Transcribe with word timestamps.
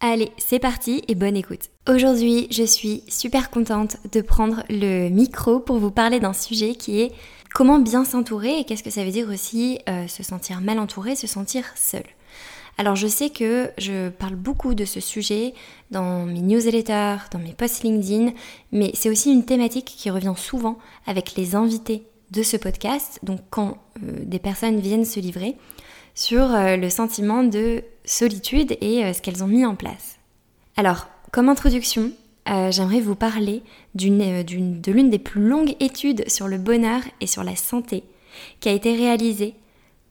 Allez, 0.00 0.30
c'est 0.38 0.60
parti 0.60 1.02
et 1.08 1.16
bonne 1.16 1.36
écoute. 1.36 1.70
Aujourd'hui, 1.88 2.46
je 2.52 2.62
suis 2.62 3.02
super 3.08 3.50
contente 3.50 3.96
de 4.12 4.20
prendre 4.20 4.62
le 4.70 5.08
micro 5.08 5.58
pour 5.58 5.78
vous 5.78 5.90
parler 5.90 6.20
d'un 6.20 6.32
sujet 6.32 6.76
qui 6.76 7.00
est 7.00 7.12
comment 7.52 7.80
bien 7.80 8.04
s'entourer 8.04 8.60
et 8.60 8.64
qu'est-ce 8.64 8.84
que 8.84 8.90
ça 8.90 9.04
veut 9.04 9.10
dire 9.10 9.28
aussi 9.28 9.80
euh, 9.88 10.06
se 10.06 10.22
sentir 10.22 10.60
mal 10.60 10.78
entouré, 10.78 11.16
se 11.16 11.26
sentir 11.26 11.64
seul. 11.74 12.04
Alors 12.76 12.94
je 12.94 13.08
sais 13.08 13.30
que 13.30 13.72
je 13.76 14.08
parle 14.08 14.36
beaucoup 14.36 14.74
de 14.74 14.84
ce 14.84 15.00
sujet 15.00 15.52
dans 15.90 16.26
mes 16.26 16.42
newsletters, 16.42 17.16
dans 17.32 17.40
mes 17.40 17.52
posts 17.52 17.82
LinkedIn, 17.82 18.34
mais 18.70 18.92
c'est 18.94 19.10
aussi 19.10 19.32
une 19.32 19.44
thématique 19.44 19.96
qui 19.98 20.10
revient 20.10 20.34
souvent 20.36 20.78
avec 21.08 21.34
les 21.34 21.56
invités 21.56 22.06
de 22.30 22.44
ce 22.44 22.56
podcast, 22.56 23.18
donc 23.24 23.40
quand 23.50 23.78
euh, 24.04 24.12
des 24.22 24.38
personnes 24.38 24.78
viennent 24.78 25.04
se 25.04 25.18
livrer, 25.18 25.56
sur 26.18 26.52
euh, 26.52 26.76
le 26.76 26.90
sentiment 26.90 27.44
de 27.44 27.84
solitude 28.04 28.76
et 28.80 29.04
euh, 29.04 29.12
ce 29.12 29.22
qu'elles 29.22 29.44
ont 29.44 29.48
mis 29.48 29.64
en 29.64 29.76
place. 29.76 30.18
Alors, 30.76 31.06
comme 31.30 31.48
introduction, 31.48 32.10
euh, 32.50 32.72
j'aimerais 32.72 33.00
vous 33.00 33.14
parler 33.14 33.62
de 33.94 34.90
l'une 34.90 35.10
des 35.10 35.18
plus 35.20 35.46
longues 35.46 35.76
études 35.78 36.28
sur 36.28 36.48
le 36.48 36.58
bonheur 36.58 37.02
et 37.20 37.28
sur 37.28 37.44
la 37.44 37.54
santé 37.54 38.02
qui 38.58 38.68
a 38.68 38.72
été 38.72 38.96
réalisée 38.96 39.54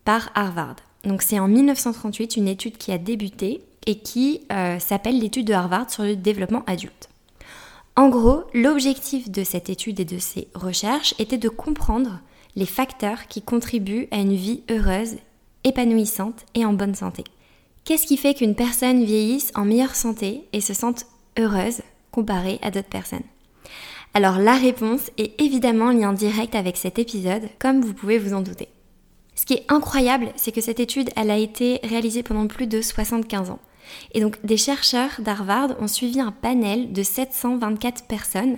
par 0.06 0.30
Harvard. 0.34 0.78
Donc 1.04 1.22
c'est 1.22 1.40
en 1.40 1.50
1938 1.50 2.38
une 2.38 2.48
étude 2.48 2.78
qui 2.78 2.94
a 2.94 2.98
débuté 2.98 3.62
et 3.86 4.00
qui 4.00 4.42
s'appelle 4.80 5.20
l'étude 5.20 5.48
de 5.48 5.54
Harvard 5.54 5.90
sur 5.90 6.04
le 6.04 6.16
développement 6.16 6.64
adulte. 6.68 7.10
En 7.96 8.10
gros, 8.10 8.44
l'objectif 8.54 9.30
de 9.30 9.44
cette 9.44 9.70
étude 9.70 10.00
et 10.00 10.06
de 10.06 10.20
ces 10.20 10.50
recherches 10.56 11.14
était 11.20 11.38
de 11.38 11.48
comprendre 11.48 12.20
les 12.56 12.66
facteurs 12.66 13.28
qui 13.28 13.42
contribuent 13.42 14.08
à 14.12 14.18
une 14.18 14.36
vie 14.36 14.64
heureuse 14.70 15.16
épanouissante 15.68 16.46
et 16.56 16.66
en 16.66 16.74
bonne 16.74 16.96
santé. 16.96 17.24
Qu'est-ce 17.84 18.08
qui 18.08 18.18
fait 18.18 18.34
qu'une 18.34 18.56
personne 18.56 19.04
vieillisse 19.04 19.52
en 19.56 19.66
meilleure 19.66 19.96
santé 19.96 20.44
et 20.54 20.62
se 20.62 20.74
sente 20.74 21.06
heureuse 21.40 21.82
comparée 22.12 22.60
à 22.62 22.72
d'autres 22.72 22.90
personnes? 22.90 23.24
Alors 24.14 24.40
la 24.40 24.56
réponse 24.56 25.12
est 25.18 25.40
évidemment 25.42 25.92
lien 25.92 26.14
direct 26.14 26.56
avec 26.56 26.78
cet 26.78 27.00
épisode, 27.00 27.50
comme 27.60 27.82
vous 27.82 27.94
pouvez 27.94 28.18
vous 28.18 28.34
en 28.34 28.42
douter. 28.42 28.68
Ce 29.36 29.46
qui 29.46 29.54
est 29.54 29.66
incroyable, 29.70 30.30
c'est 30.36 30.52
que 30.52 30.62
cette 30.62 30.80
étude, 30.80 31.12
elle 31.16 31.30
a 31.30 31.38
été 31.38 31.80
réalisée 31.84 32.24
pendant 32.24 32.48
plus 32.48 32.68
de 32.68 32.82
75 32.82 33.52
ans. 33.52 33.60
Et 34.14 34.20
donc 34.20 34.44
des 34.44 34.58
chercheurs 34.58 35.12
d'Harvard 35.20 35.80
ont 35.80 35.88
suivi 35.88 36.20
un 36.20 36.32
panel 36.32 36.92
de 36.92 37.04
724 37.04 38.06
personnes 38.06 38.58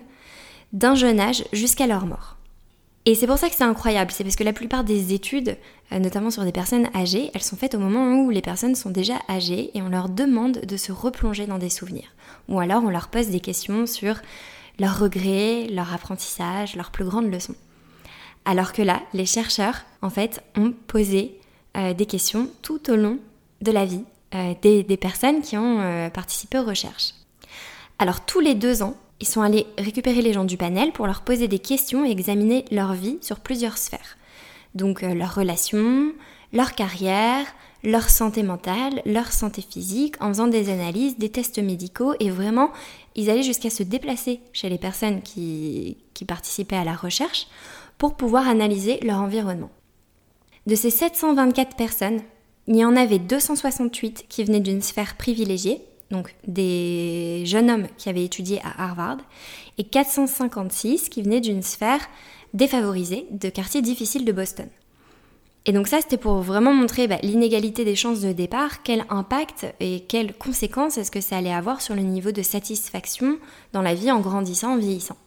d'un 0.73 0.95
jeune 0.95 1.19
âge 1.19 1.43
jusqu'à 1.53 1.87
leur 1.87 2.05
mort. 2.05 2.38
Et 3.09 3.15
c'est 3.15 3.25
pour 3.25 3.39
ça 3.39 3.49
que 3.49 3.55
c'est 3.55 3.63
incroyable, 3.63 4.11
c'est 4.11 4.23
parce 4.23 4.35
que 4.35 4.43
la 4.43 4.53
plupart 4.53 4.83
des 4.83 5.15
études, 5.15 5.57
euh, 5.91 5.97
notamment 5.97 6.29
sur 6.29 6.43
des 6.43 6.51
personnes 6.51 6.89
âgées, 6.93 7.31
elles 7.33 7.41
sont 7.41 7.55
faites 7.55 7.73
au 7.73 7.79
moment 7.79 8.21
où 8.21 8.29
les 8.29 8.43
personnes 8.43 8.75
sont 8.75 8.91
déjà 8.91 9.15
âgées 9.27 9.71
et 9.73 9.81
on 9.81 9.89
leur 9.89 10.09
demande 10.09 10.59
de 10.59 10.77
se 10.77 10.91
replonger 10.91 11.47
dans 11.47 11.57
des 11.57 11.71
souvenirs. 11.71 12.13
Ou 12.49 12.59
alors 12.59 12.83
on 12.83 12.91
leur 12.91 13.07
pose 13.07 13.29
des 13.29 13.39
questions 13.39 13.87
sur 13.87 14.13
leurs 14.77 14.99
regrets, 14.99 15.65
leur 15.71 15.91
apprentissage, 15.91 16.75
leurs 16.75 16.91
plus 16.91 17.03
grandes 17.03 17.33
leçons. 17.33 17.55
Alors 18.45 18.73
que 18.73 18.83
là, 18.83 19.01
les 19.15 19.25
chercheurs, 19.25 19.85
en 20.03 20.11
fait, 20.11 20.43
ont 20.55 20.71
posé 20.85 21.39
euh, 21.77 21.95
des 21.95 22.05
questions 22.05 22.47
tout 22.61 22.91
au 22.91 22.95
long 22.95 23.17
de 23.63 23.71
la 23.71 23.85
vie 23.85 24.03
euh, 24.35 24.53
des, 24.61 24.97
personnes 24.97 25.41
qui 25.41 25.57
ont 25.57 26.11
participé 26.13 26.59
aux 26.59 26.63
recherches. 26.63 27.15
Alors 27.97 28.23
tous 28.23 28.39
les 28.39 28.53
deux 28.53 28.83
ans, 28.83 28.95
ils 29.19 29.27
sont 29.27 29.41
allés 29.41 29.67
récupérer 29.77 30.21
les 30.21 30.33
gens 30.33 30.45
du 30.45 30.57
panel 30.57 30.91
pour 30.91 31.07
leur 31.07 31.21
poser 31.21 31.47
des 31.47 31.59
questions 31.59 32.05
et 32.05 32.11
examiner 32.11 32.65
leur 32.71 32.93
vie 32.93 33.17
sur 33.21 33.39
plusieurs 33.39 33.77
sphères. 33.77 34.17
Donc 34.75 35.03
euh, 35.03 35.13
leurs 35.13 35.35
relations, 35.35 36.13
leur 36.53 36.73
carrière, 36.73 37.45
leur 37.83 38.09
santé 38.09 38.43
mentale, 38.43 39.01
leur 39.05 39.31
santé 39.31 39.61
physique, 39.61 40.15
en 40.21 40.29
faisant 40.29 40.47
des 40.47 40.69
analyses, 40.69 41.17
des 41.17 41.29
tests 41.29 41.59
médicaux 41.59 42.13
et 42.19 42.29
vraiment, 42.29 42.71
ils 43.15 43.29
allaient 43.29 43.43
jusqu'à 43.43 43.69
se 43.69 43.83
déplacer 43.83 44.41
chez 44.53 44.69
les 44.69 44.77
personnes 44.77 45.21
qui, 45.21 45.97
qui 46.13 46.25
participaient 46.25 46.75
à 46.75 46.83
la 46.83 46.95
recherche 46.95 47.47
pour 47.97 48.15
pouvoir 48.15 48.47
analyser 48.47 48.99
leur 49.01 49.19
environnement. 49.19 49.71
De 50.67 50.75
ces 50.75 50.89
724 50.89 51.75
personnes, 51.75 52.21
il 52.67 52.75
y 52.75 52.85
en 52.85 52.95
avait 52.95 53.19
268 53.19 54.25
qui 54.29 54.43
venaient 54.43 54.59
d'une 54.59 54.81
sphère 54.81 55.15
privilégiée, 55.15 55.81
donc 56.11 56.35
des 56.47 57.43
jeunes 57.45 57.69
hommes 57.69 57.87
qui 57.97 58.09
avaient 58.09 58.25
étudié 58.25 58.59
à 58.63 58.83
Harvard, 58.83 59.17
et 59.77 59.83
456 59.83 61.09
qui 61.09 61.21
venaient 61.21 61.41
d'une 61.41 61.61
sphère 61.61 62.01
défavorisée 62.53 63.27
de 63.31 63.49
quartiers 63.49 63.81
difficiles 63.81 64.25
de 64.25 64.31
Boston. 64.31 64.67
Et 65.65 65.71
donc 65.71 65.87
ça, 65.87 66.01
c'était 66.01 66.17
pour 66.17 66.41
vraiment 66.41 66.73
montrer 66.73 67.07
bah, 67.07 67.19
l'inégalité 67.21 67.85
des 67.85 67.95
chances 67.95 68.21
de 68.21 68.31
départ, 68.31 68.81
quel 68.81 69.05
impact 69.09 69.67
et 69.79 69.99
quelles 70.01 70.33
conséquences 70.33 70.97
est-ce 70.97 71.11
que 71.11 71.21
ça 71.21 71.37
allait 71.37 71.53
avoir 71.53 71.81
sur 71.81 71.95
le 71.95 72.01
niveau 72.01 72.31
de 72.31 72.41
satisfaction 72.41 73.37
dans 73.73 73.81
la 73.81 73.93
vie 73.93 74.11
en 74.11 74.19
grandissant, 74.19 74.73
en 74.73 74.77
vieillissant. 74.77 75.17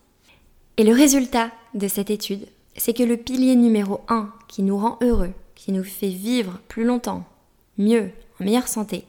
Et 0.79 0.85
le 0.85 0.93
résultat 0.93 1.51
de 1.75 1.87
cette 1.87 2.11
étude, 2.11 2.47
c'est 2.77 2.97
que 2.97 3.03
le 3.03 3.19
pilier 3.19 3.55
numéro 3.55 4.01
1 4.09 4.33
qui 4.49 4.63
nous 4.63 4.79
rend 4.79 4.99
heureux, 5.03 5.33
qui 5.55 5.71
nous 5.71 5.85
fait 5.85 6.09
vivre 6.09 6.59
plus 6.67 6.85
longtemps, 6.85 7.25
mieux, 7.79 8.11
en 8.41 8.45
meilleure 8.45 8.69
santé, 8.69 9.05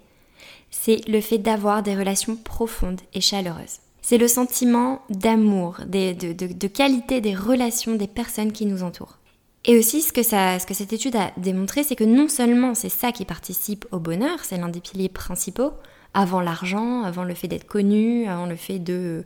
c'est 0.74 1.08
le 1.08 1.22
fait 1.22 1.38
d'avoir 1.38 1.84
des 1.84 1.96
relations 1.96 2.36
profondes 2.36 3.00
et 3.14 3.22
chaleureuses. 3.22 3.80
C'est 4.02 4.18
le 4.18 4.28
sentiment 4.28 5.02
d'amour, 5.10 5.78
de, 5.88 6.68
qualité 6.68 7.22
des 7.22 7.36
relations 7.36 7.96
des 7.96 8.08
personnes 8.08 8.52
qui 8.52 8.66
nous 8.66 8.84
entourent. 8.84 9.20
Et 9.66 9.78
aussi, 9.78 10.02
ce 10.02 10.12
que, 10.12 10.24
ce 10.24 10.66
que 10.66 10.74
cette 10.74 10.92
étude 10.92 11.16
a 11.16 11.32
démontré, 11.38 11.84
c'est 11.84 11.96
que 11.96 12.04
non 12.04 12.28
seulement 12.28 12.74
c'est 12.74 12.90
ça 12.90 13.14
qui 13.14 13.24
participe 13.24 13.86
au 13.92 14.00
bonheur, 14.00 14.40
c'est 14.44 14.58
l'un 14.58 14.68
des 14.68 14.82
piliers 14.82 15.10
principaux, 15.10 15.72
avant 16.14 16.42
l'argent, 16.42 17.04
avant 17.04 17.24
le 17.24 17.36
fait 17.36 17.48
d'être 17.48 17.68
connu, 17.68 18.28
avant 18.28 18.48
le 18.48 18.58
fait 18.58 18.80
de, 18.80 19.24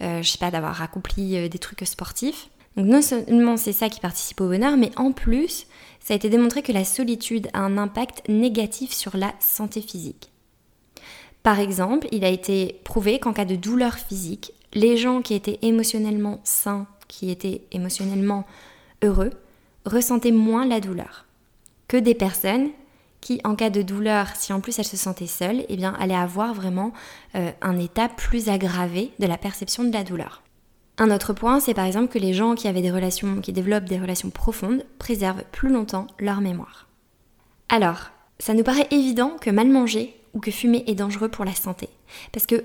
euh, 0.00 0.22
je 0.22 0.28
sais 0.28 0.38
pas, 0.38 0.50
d'avoir 0.50 0.82
accompli 0.82 1.36
euh, 1.36 1.48
des 1.48 1.58
trucs 1.58 1.86
sportifs. 1.86 2.48
Donc 2.76 2.86
non 2.86 3.02
seulement 3.02 3.56
c'est 3.56 3.72
ça 3.72 3.88
qui 3.88 4.00
participe 4.00 4.40
au 4.40 4.48
bonheur, 4.48 4.76
mais 4.76 4.90
en 4.96 5.12
plus, 5.12 5.66
ça 6.00 6.14
a 6.14 6.16
été 6.16 6.30
démontré 6.30 6.62
que 6.62 6.72
la 6.72 6.84
solitude 6.84 7.48
a 7.52 7.60
un 7.60 7.78
impact 7.78 8.28
négatif 8.28 8.92
sur 8.92 9.16
la 9.16 9.32
santé 9.40 9.82
physique. 9.82 10.30
Par 11.46 11.60
exemple, 11.60 12.08
il 12.10 12.24
a 12.24 12.28
été 12.28 12.80
prouvé 12.82 13.20
qu'en 13.20 13.32
cas 13.32 13.44
de 13.44 13.54
douleur 13.54 13.94
physique, 13.94 14.52
les 14.74 14.96
gens 14.96 15.22
qui 15.22 15.32
étaient 15.32 15.60
émotionnellement 15.62 16.40
sains, 16.42 16.88
qui 17.06 17.30
étaient 17.30 17.62
émotionnellement 17.70 18.44
heureux, 19.04 19.30
ressentaient 19.84 20.32
moins 20.32 20.66
la 20.66 20.80
douleur 20.80 21.24
que 21.86 21.98
des 21.98 22.16
personnes 22.16 22.70
qui, 23.20 23.40
en 23.44 23.54
cas 23.54 23.70
de 23.70 23.82
douleur, 23.82 24.34
si 24.34 24.52
en 24.52 24.60
plus 24.60 24.76
elles 24.80 24.84
se 24.86 24.96
sentaient 24.96 25.28
seules, 25.28 25.64
eh 25.68 25.76
bien, 25.76 25.94
allaient 26.00 26.16
avoir 26.16 26.52
vraiment 26.52 26.92
euh, 27.36 27.52
un 27.62 27.78
état 27.78 28.08
plus 28.08 28.48
aggravé 28.48 29.12
de 29.20 29.26
la 29.28 29.38
perception 29.38 29.84
de 29.84 29.92
la 29.92 30.02
douleur. 30.02 30.42
Un 30.98 31.12
autre 31.12 31.32
point, 31.32 31.60
c'est 31.60 31.74
par 31.74 31.84
exemple 31.84 32.12
que 32.12 32.18
les 32.18 32.34
gens 32.34 32.56
qui 32.56 32.66
avaient 32.66 32.82
des 32.82 32.90
relations, 32.90 33.40
qui 33.40 33.52
développent 33.52 33.84
des 33.84 34.00
relations 34.00 34.30
profondes, 34.30 34.84
préservent 34.98 35.44
plus 35.52 35.68
longtemps 35.68 36.08
leur 36.18 36.40
mémoire. 36.40 36.88
Alors, 37.68 38.10
ça 38.40 38.52
nous 38.52 38.64
paraît 38.64 38.88
évident 38.90 39.36
que 39.40 39.50
mal 39.50 39.68
manger 39.68 40.15
ou 40.36 40.40
que 40.40 40.52
fumer 40.52 40.84
est 40.86 40.94
dangereux 40.94 41.30
pour 41.30 41.44
la 41.44 41.54
santé. 41.54 41.88
Parce 42.30 42.46
que 42.46 42.64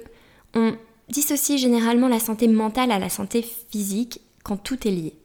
on 0.54 0.76
dissocie 1.10 1.58
généralement 1.58 2.10
la 2.10 2.20
santé 2.20 2.48
mentale 2.48 2.92
à 2.92 3.00
la 3.00 3.10
santé 3.10 3.42
physique 3.42 4.22
quand 4.44 4.58
tout 4.58 4.88
est 4.88 4.92
lié. 4.92 5.16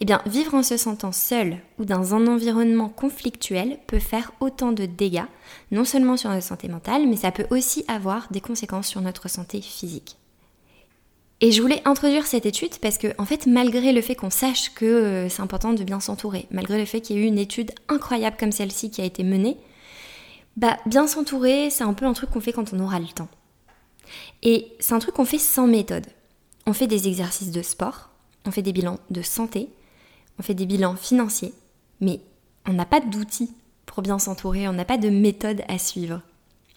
Eh 0.00 0.04
bien, 0.04 0.20
vivre 0.26 0.54
en 0.54 0.62
se 0.62 0.76
sentant 0.76 1.12
seul 1.12 1.58
ou 1.78 1.84
dans 1.84 2.14
un 2.14 2.26
environnement 2.26 2.88
conflictuel 2.88 3.78
peut 3.86 3.98
faire 3.98 4.32
autant 4.40 4.72
de 4.72 4.86
dégâts, 4.86 5.24
non 5.72 5.84
seulement 5.84 6.16
sur 6.16 6.30
notre 6.30 6.46
santé 6.46 6.68
mentale, 6.68 7.06
mais 7.08 7.16
ça 7.16 7.32
peut 7.32 7.46
aussi 7.50 7.84
avoir 7.88 8.28
des 8.30 8.40
conséquences 8.40 8.88
sur 8.88 9.00
notre 9.00 9.28
santé 9.28 9.60
physique. 9.60 10.16
Et 11.40 11.52
je 11.52 11.62
voulais 11.62 11.82
introduire 11.84 12.26
cette 12.26 12.46
étude 12.46 12.78
parce 12.80 12.98
que, 12.98 13.08
en 13.18 13.24
fait, 13.24 13.46
malgré 13.46 13.92
le 13.92 14.00
fait 14.00 14.16
qu'on 14.16 14.30
sache 14.30 14.74
que 14.74 14.84
euh, 14.84 15.28
c'est 15.28 15.42
important 15.42 15.72
de 15.72 15.84
bien 15.84 16.00
s'entourer, 16.00 16.46
malgré 16.50 16.78
le 16.78 16.84
fait 16.84 17.00
qu'il 17.00 17.16
y 17.16 17.20
ait 17.20 17.22
eu 17.22 17.26
une 17.26 17.38
étude 17.38 17.70
incroyable 17.88 18.36
comme 18.38 18.50
celle-ci 18.50 18.90
qui 18.90 19.00
a 19.00 19.04
été 19.04 19.22
menée, 19.22 19.56
bah, 20.58 20.76
bien 20.86 21.06
s'entourer, 21.06 21.70
c'est 21.70 21.84
un 21.84 21.94
peu 21.94 22.04
un 22.04 22.12
truc 22.12 22.30
qu'on 22.30 22.40
fait 22.40 22.52
quand 22.52 22.72
on 22.74 22.80
aura 22.80 22.98
le 22.98 23.06
temps. 23.06 23.28
Et 24.42 24.72
c'est 24.80 24.92
un 24.92 24.98
truc 24.98 25.14
qu'on 25.14 25.24
fait 25.24 25.38
sans 25.38 25.68
méthode. 25.68 26.06
On 26.66 26.72
fait 26.72 26.88
des 26.88 27.06
exercices 27.06 27.52
de 27.52 27.62
sport, 27.62 28.10
on 28.44 28.50
fait 28.50 28.62
des 28.62 28.72
bilans 28.72 28.98
de 29.10 29.22
santé, 29.22 29.68
on 30.36 30.42
fait 30.42 30.54
des 30.54 30.66
bilans 30.66 30.96
financiers, 30.96 31.54
mais 32.00 32.20
on 32.66 32.72
n'a 32.72 32.86
pas 32.86 32.98
d'outils 32.98 33.54
pour 33.86 34.02
bien 34.02 34.18
s'entourer, 34.18 34.66
on 34.66 34.72
n'a 34.72 34.84
pas 34.84 34.98
de 34.98 35.10
méthode 35.10 35.62
à 35.68 35.78
suivre. 35.78 36.22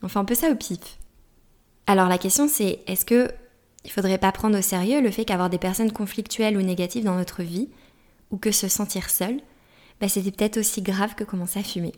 On 0.04 0.08
fait 0.08 0.20
un 0.20 0.26
peu 0.26 0.36
ça 0.36 0.52
au 0.52 0.56
pif. 0.56 1.00
Alors 1.88 2.08
la 2.08 2.20
question 2.20 2.48
c'est 2.48 2.82
est-ce 2.86 3.04
que 3.04 3.32
il 3.84 3.92
faudrait 3.92 4.20
pas 4.20 4.32
prendre 4.32 4.60
au 4.60 4.62
sérieux 4.62 5.02
le 5.02 5.10
fait 5.10 5.26
qu'avoir 5.26 5.50
des 5.50 5.58
personnes 5.58 5.92
conflictuelles 5.92 6.56
ou 6.56 6.62
négatives 6.62 7.04
dans 7.04 7.16
notre 7.16 7.42
vie, 7.42 7.70
ou 8.30 8.38
que 8.38 8.52
se 8.52 8.68
sentir 8.68 9.10
seul, 9.10 9.40
bah 10.00 10.08
c'était 10.08 10.30
peut-être 10.30 10.58
aussi 10.58 10.84
grave 10.84 11.16
que 11.16 11.24
commencer 11.24 11.60
à 11.60 11.64
fumer. 11.64 11.94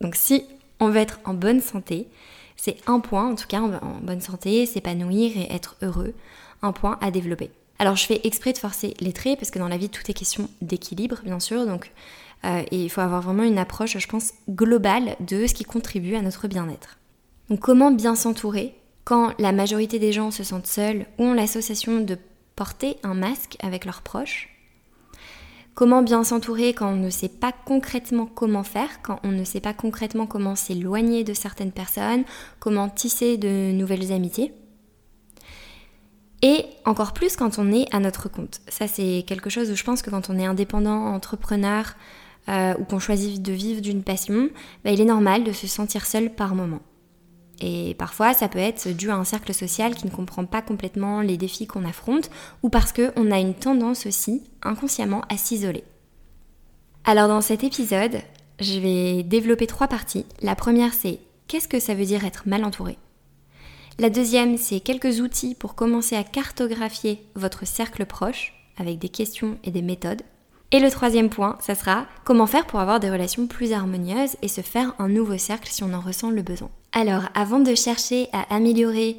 Donc 0.00 0.14
si 0.14 0.44
on 0.80 0.88
veut 0.88 1.00
être 1.00 1.20
en 1.24 1.34
bonne 1.34 1.60
santé, 1.60 2.08
c'est 2.56 2.76
un 2.86 3.00
point, 3.00 3.30
en 3.30 3.34
tout 3.34 3.46
cas 3.46 3.60
en 3.60 4.00
bonne 4.02 4.20
santé, 4.20 4.64
s'épanouir 4.66 5.32
et 5.36 5.52
être 5.52 5.76
heureux, 5.82 6.14
un 6.62 6.72
point 6.72 6.98
à 7.00 7.10
développer. 7.10 7.50
Alors 7.78 7.96
je 7.96 8.06
fais 8.06 8.20
exprès 8.24 8.52
de 8.52 8.58
forcer 8.58 8.94
les 9.00 9.12
traits 9.12 9.38
parce 9.38 9.50
que 9.50 9.58
dans 9.58 9.68
la 9.68 9.76
vie 9.76 9.88
tout 9.88 10.02
est 10.08 10.14
question 10.14 10.48
d'équilibre 10.62 11.20
bien 11.24 11.40
sûr, 11.40 11.66
donc 11.66 11.92
euh, 12.44 12.62
et 12.70 12.84
il 12.84 12.90
faut 12.90 13.00
avoir 13.00 13.22
vraiment 13.22 13.42
une 13.42 13.58
approche, 13.58 13.98
je 13.98 14.06
pense, 14.06 14.32
globale 14.48 15.16
de 15.20 15.46
ce 15.46 15.54
qui 15.54 15.64
contribue 15.64 16.14
à 16.14 16.22
notre 16.22 16.46
bien-être. 16.46 16.98
Donc 17.50 17.60
comment 17.60 17.90
bien 17.90 18.14
s'entourer 18.14 18.74
quand 19.04 19.32
la 19.38 19.52
majorité 19.52 19.98
des 19.98 20.12
gens 20.12 20.30
se 20.30 20.44
sentent 20.44 20.66
seuls 20.66 21.06
ou 21.18 21.24
ont 21.24 21.34
l'association 21.34 22.00
de 22.00 22.16
porter 22.56 22.96
un 23.02 23.14
masque 23.14 23.56
avec 23.60 23.84
leurs 23.84 24.02
proches? 24.02 24.53
Comment 25.74 26.02
bien 26.02 26.22
s'entourer 26.22 26.72
quand 26.72 26.92
on 26.92 26.96
ne 26.96 27.10
sait 27.10 27.28
pas 27.28 27.52
concrètement 27.52 28.26
comment 28.26 28.62
faire, 28.62 29.02
quand 29.02 29.18
on 29.24 29.32
ne 29.32 29.42
sait 29.42 29.60
pas 29.60 29.74
concrètement 29.74 30.26
comment 30.26 30.54
s'éloigner 30.54 31.24
de 31.24 31.34
certaines 31.34 31.72
personnes, 31.72 32.24
comment 32.60 32.88
tisser 32.88 33.36
de 33.36 33.72
nouvelles 33.72 34.12
amitiés 34.12 34.52
et 36.42 36.66
encore 36.84 37.14
plus 37.14 37.36
quand 37.36 37.58
on 37.58 37.72
est 37.72 37.86
à 37.94 38.00
notre 38.00 38.28
compte. 38.28 38.60
Ça, 38.68 38.86
c'est 38.86 39.24
quelque 39.26 39.48
chose 39.48 39.70
où 39.70 39.76
je 39.76 39.82
pense 39.82 40.02
que 40.02 40.10
quand 40.10 40.28
on 40.28 40.38
est 40.38 40.44
indépendant, 40.44 41.06
entrepreneur, 41.06 41.94
euh, 42.50 42.74
ou 42.78 42.84
qu'on 42.84 42.98
choisit 42.98 43.40
de 43.40 43.52
vivre 43.52 43.80
d'une 43.80 44.02
passion, 44.02 44.50
bah, 44.84 44.90
il 44.90 45.00
est 45.00 45.06
normal 45.06 45.44
de 45.44 45.52
se 45.52 45.66
sentir 45.66 46.04
seul 46.04 46.28
par 46.34 46.54
moment. 46.54 46.80
Et 47.60 47.94
parfois, 47.94 48.34
ça 48.34 48.48
peut 48.48 48.58
être 48.58 48.88
dû 48.88 49.10
à 49.10 49.16
un 49.16 49.24
cercle 49.24 49.54
social 49.54 49.94
qui 49.94 50.06
ne 50.06 50.10
comprend 50.10 50.44
pas 50.44 50.62
complètement 50.62 51.20
les 51.20 51.36
défis 51.36 51.66
qu'on 51.66 51.84
affronte, 51.84 52.30
ou 52.62 52.68
parce 52.68 52.92
qu'on 52.92 53.30
a 53.30 53.38
une 53.38 53.54
tendance 53.54 54.06
aussi, 54.06 54.42
inconsciemment, 54.62 55.22
à 55.28 55.36
s'isoler. 55.36 55.84
Alors 57.04 57.28
dans 57.28 57.40
cet 57.40 57.64
épisode, 57.64 58.18
je 58.60 58.78
vais 58.78 59.22
développer 59.22 59.66
trois 59.66 59.88
parties. 59.88 60.26
La 60.42 60.56
première, 60.56 60.94
c'est 60.94 61.20
qu'est-ce 61.48 61.68
que 61.68 61.80
ça 61.80 61.94
veut 61.94 62.06
dire 62.06 62.24
être 62.24 62.48
mal 62.48 62.64
entouré? 62.64 62.98
La 63.98 64.10
deuxième, 64.10 64.58
c'est 64.58 64.80
quelques 64.80 65.20
outils 65.20 65.54
pour 65.54 65.74
commencer 65.74 66.16
à 66.16 66.24
cartographier 66.24 67.24
votre 67.36 67.66
cercle 67.66 68.06
proche, 68.06 68.52
avec 68.76 68.98
des 68.98 69.08
questions 69.08 69.58
et 69.62 69.70
des 69.70 69.82
méthodes. 69.82 70.22
Et 70.74 70.80
le 70.80 70.90
troisième 70.90 71.30
point, 71.30 71.56
ça 71.60 71.76
sera 71.76 72.06
comment 72.24 72.48
faire 72.48 72.66
pour 72.66 72.80
avoir 72.80 72.98
des 72.98 73.08
relations 73.08 73.46
plus 73.46 73.72
harmonieuses 73.72 74.34
et 74.42 74.48
se 74.48 74.60
faire 74.60 74.92
un 74.98 75.06
nouveau 75.06 75.38
cercle 75.38 75.68
si 75.70 75.84
on 75.84 75.94
en 75.94 76.00
ressent 76.00 76.30
le 76.30 76.42
besoin. 76.42 76.68
Alors, 76.90 77.28
avant 77.36 77.60
de 77.60 77.76
chercher 77.76 78.26
à 78.32 78.52
améliorer 78.52 79.18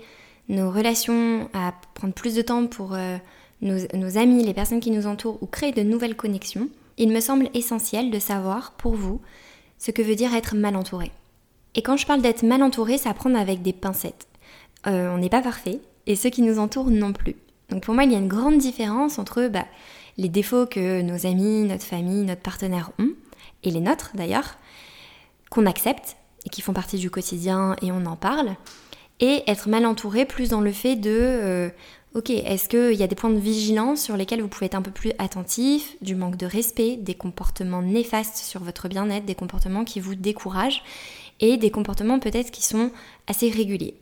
nos 0.50 0.70
relations, 0.70 1.50
à 1.54 1.74
prendre 1.94 2.14
plus 2.14 2.36
de 2.36 2.42
temps 2.42 2.68
pour 2.68 2.94
euh, 2.94 3.16
nos, 3.62 4.18
amis, 4.18 4.44
les 4.44 4.54
personnes 4.54 4.82
qui 4.82 4.92
nous 4.92 5.08
entourent 5.08 5.42
ou 5.42 5.46
créer 5.46 5.72
de 5.72 5.82
nouvelles 5.82 6.18
connexions, 6.18 6.68
il 6.98 7.08
me 7.08 7.22
semble 7.22 7.48
essentiel 7.54 8.12
de 8.12 8.20
savoir 8.20 8.74
pour 8.74 8.96
vous 8.96 9.22
ce 9.80 9.92
que 9.92 10.02
veut 10.02 10.16
dire 10.16 10.36
être 10.36 10.56
mal 10.56 10.76
entouré. 10.76 11.10
Et 11.74 11.82
quand 11.82 11.96
je 11.96 12.06
parle 12.06 12.22
d'être 12.22 12.44
mal 12.44 12.64
entouré, 12.64 12.98
ça 12.98 13.14
prend 13.14 13.34
avec 13.34 13.62
des 13.62 13.72
pincettes. 13.72 14.28
Euh, 14.88 15.10
on 15.10 15.20
n'est 15.20 15.30
pas 15.30 15.42
parfait 15.42 15.80
et 16.06 16.18
ceux 16.18 16.32
qui 16.32 16.42
nous 16.42 16.60
entourent 16.60 16.92
non 16.92 17.14
plus. 17.14 17.38
Donc 17.70 17.84
pour 17.84 17.94
moi, 17.94 18.04
il 18.04 18.12
y 18.12 18.16
a 18.16 18.20
une 18.20 18.28
grande 18.28 18.58
différence 18.58 19.20
entre 19.20 19.48
bah, 19.48 19.66
les 20.18 20.30
défauts 20.30 20.66
que 20.66 21.02
nos 21.02 21.26
amis, 21.26 21.64
notre 21.64 21.84
famille, 21.84 22.24
notre 22.24 22.42
partenaire 22.42 22.92
ont, 23.00 23.12
et 23.64 23.72
les 23.72 23.82
nôtres 23.82 24.12
d'ailleurs, 24.14 24.58
qu'on 25.50 25.66
accepte 25.66 26.18
et 26.46 26.50
qui 26.50 26.62
font 26.62 26.74
partie 26.74 26.98
du 26.98 27.10
quotidien 27.10 27.76
et 27.82 27.92
on 27.92 28.06
en 28.06 28.16
parle, 28.16 28.56
et 29.20 29.44
être 29.48 29.70
mal 29.70 29.86
entouré 29.86 30.26
plus 30.26 30.50
dans 30.50 30.62
le 30.62 30.72
fait 30.72 30.96
de, 30.96 31.10
euh, 31.12 31.70
ok, 32.14 32.30
est-ce 32.30 32.70
qu'il 32.70 33.00
y 33.00 33.04
a 33.04 33.08
des 33.08 33.16
points 33.16 33.30
de 33.30 33.40
vigilance 33.40 34.02
sur 34.02 34.18
lesquels 34.18 34.42
vous 34.42 34.48
pouvez 34.48 34.68
être 34.68 34.76
un 34.76 34.82
peu 34.82 34.92
plus 34.92 35.14
attentif, 35.20 35.96
du 36.02 36.16
manque 36.16 36.38
de 36.38 36.46
respect, 36.46 36.98
des 36.98 37.16
comportements 37.16 37.82
néfastes 37.82 38.38
sur 38.38 38.62
votre 38.64 38.88
bien-être, 38.88 39.26
des 39.26 39.36
comportements 39.36 39.86
qui 39.86 40.00
vous 40.00 40.16
découragent, 40.16 40.84
et 41.40 41.58
des 41.58 41.72
comportements 41.72 42.20
peut-être 42.20 42.52
qui 42.52 42.64
sont 42.64 42.92
assez 43.28 43.50
réguliers. 43.50 43.96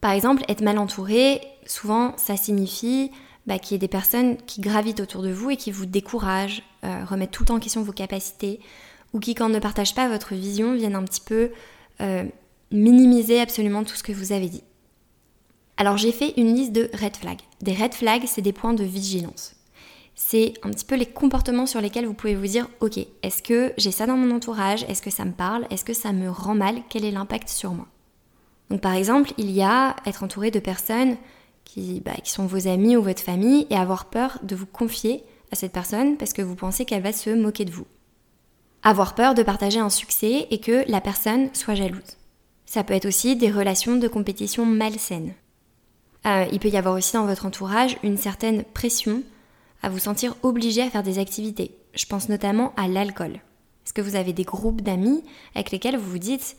Par 0.00 0.12
exemple, 0.12 0.44
être 0.48 0.62
mal 0.62 0.78
entouré, 0.78 1.40
souvent 1.66 2.16
ça 2.16 2.36
signifie 2.36 3.10
bah, 3.48 3.58
qu'il 3.58 3.74
y 3.74 3.76
ait 3.76 3.78
des 3.78 3.88
personnes 3.88 4.36
qui 4.46 4.60
gravitent 4.60 5.00
autour 5.00 5.22
de 5.22 5.30
vous 5.30 5.48
et 5.48 5.56
qui 5.56 5.72
vous 5.72 5.86
découragent, 5.86 6.62
euh, 6.84 7.02
remettent 7.06 7.30
tout 7.30 7.44
le 7.44 7.48
temps 7.48 7.54
en 7.54 7.60
question 7.60 7.82
vos 7.82 7.92
capacités, 7.92 8.60
ou 9.14 9.20
qui, 9.20 9.34
quand 9.34 9.48
ne 9.48 9.58
partagent 9.58 9.94
pas 9.94 10.06
votre 10.06 10.34
vision, 10.34 10.74
viennent 10.74 10.94
un 10.94 11.04
petit 11.04 11.22
peu 11.22 11.50
euh, 12.02 12.24
minimiser 12.70 13.40
absolument 13.40 13.84
tout 13.84 13.96
ce 13.96 14.02
que 14.02 14.12
vous 14.12 14.32
avez 14.32 14.50
dit. 14.50 14.62
Alors 15.78 15.96
j'ai 15.96 16.12
fait 16.12 16.34
une 16.36 16.54
liste 16.54 16.72
de 16.72 16.90
red 16.92 17.16
flags. 17.16 17.40
Des 17.62 17.72
red 17.72 17.94
flags, 17.94 18.24
c'est 18.26 18.42
des 18.42 18.52
points 18.52 18.74
de 18.74 18.84
vigilance. 18.84 19.54
C'est 20.14 20.52
un 20.62 20.70
petit 20.70 20.84
peu 20.84 20.96
les 20.96 21.06
comportements 21.06 21.64
sur 21.64 21.80
lesquels 21.80 22.04
vous 22.04 22.12
pouvez 22.12 22.34
vous 22.34 22.48
dire, 22.48 22.68
ok, 22.80 22.98
est-ce 23.22 23.42
que 23.42 23.72
j'ai 23.78 23.92
ça 23.92 24.04
dans 24.06 24.16
mon 24.16 24.34
entourage? 24.34 24.84
Est-ce 24.88 25.00
que 25.00 25.10
ça 25.10 25.24
me 25.24 25.32
parle? 25.32 25.66
Est-ce 25.70 25.86
que 25.86 25.94
ça 25.94 26.12
me 26.12 26.28
rend 26.28 26.54
mal? 26.54 26.82
Quel 26.90 27.06
est 27.06 27.12
l'impact 27.12 27.48
sur 27.48 27.72
moi? 27.72 27.86
Donc 28.68 28.82
par 28.82 28.92
exemple, 28.92 29.32
il 29.38 29.50
y 29.52 29.62
a 29.62 29.96
être 30.04 30.22
entouré 30.22 30.50
de 30.50 30.58
personnes 30.58 31.16
bah, 31.76 32.12
qui, 32.22 32.30
sont 32.30 32.46
vos 32.46 32.66
amis 32.66 32.96
ou 32.96 33.02
votre 33.02 33.22
famille 33.22 33.66
et 33.70 33.76
avoir 33.76 34.06
peur 34.06 34.38
de 34.42 34.56
vous 34.56 34.66
confier 34.66 35.22
à 35.52 35.56
cette 35.56 35.72
personne 35.72 36.16
parce 36.16 36.32
que 36.32 36.42
vous 36.42 36.54
pensez 36.54 36.84
qu'elle 36.84 37.02
va 37.02 37.12
se 37.12 37.30
moquer 37.30 37.64
de 37.64 37.70
vous. 37.70 37.86
Avoir 38.82 39.14
peur 39.14 39.34
de 39.34 39.42
partager 39.42 39.78
un 39.78 39.90
succès 39.90 40.46
et 40.50 40.60
que 40.60 40.84
la 40.88 41.00
personne 41.00 41.52
soit 41.54 41.74
jalouse. 41.74 42.16
Ça 42.66 42.84
peut 42.84 42.94
être 42.94 43.06
aussi 43.06 43.36
des 43.36 43.50
relations 43.50 43.96
de 43.96 44.08
compétition 44.08 44.66
malsaines. 44.66 45.34
Euh, 46.26 46.46
il 46.52 46.58
peut 46.58 46.68
y 46.68 46.76
avoir 46.76 46.94
aussi 46.94 47.14
dans 47.14 47.26
votre 47.26 47.46
entourage 47.46 47.96
une 48.02 48.16
certaine 48.16 48.64
pression 48.64 49.22
à 49.82 49.88
vous 49.88 49.98
sentir 49.98 50.36
obligé 50.42 50.82
à 50.82 50.90
faire 50.90 51.02
des 51.02 51.18
activités. 51.18 51.76
Je 51.94 52.06
pense 52.06 52.28
notamment 52.28 52.72
à 52.76 52.88
l'alcool. 52.88 53.40
Est-ce 53.84 53.92
que 53.92 54.02
vous 54.02 54.16
avez 54.16 54.32
des 54.32 54.44
groupes 54.44 54.82
d'amis 54.82 55.22
avec 55.54 55.70
lesquels 55.70 55.96
vous 55.96 56.10
vous 56.10 56.18
dites 56.18 56.56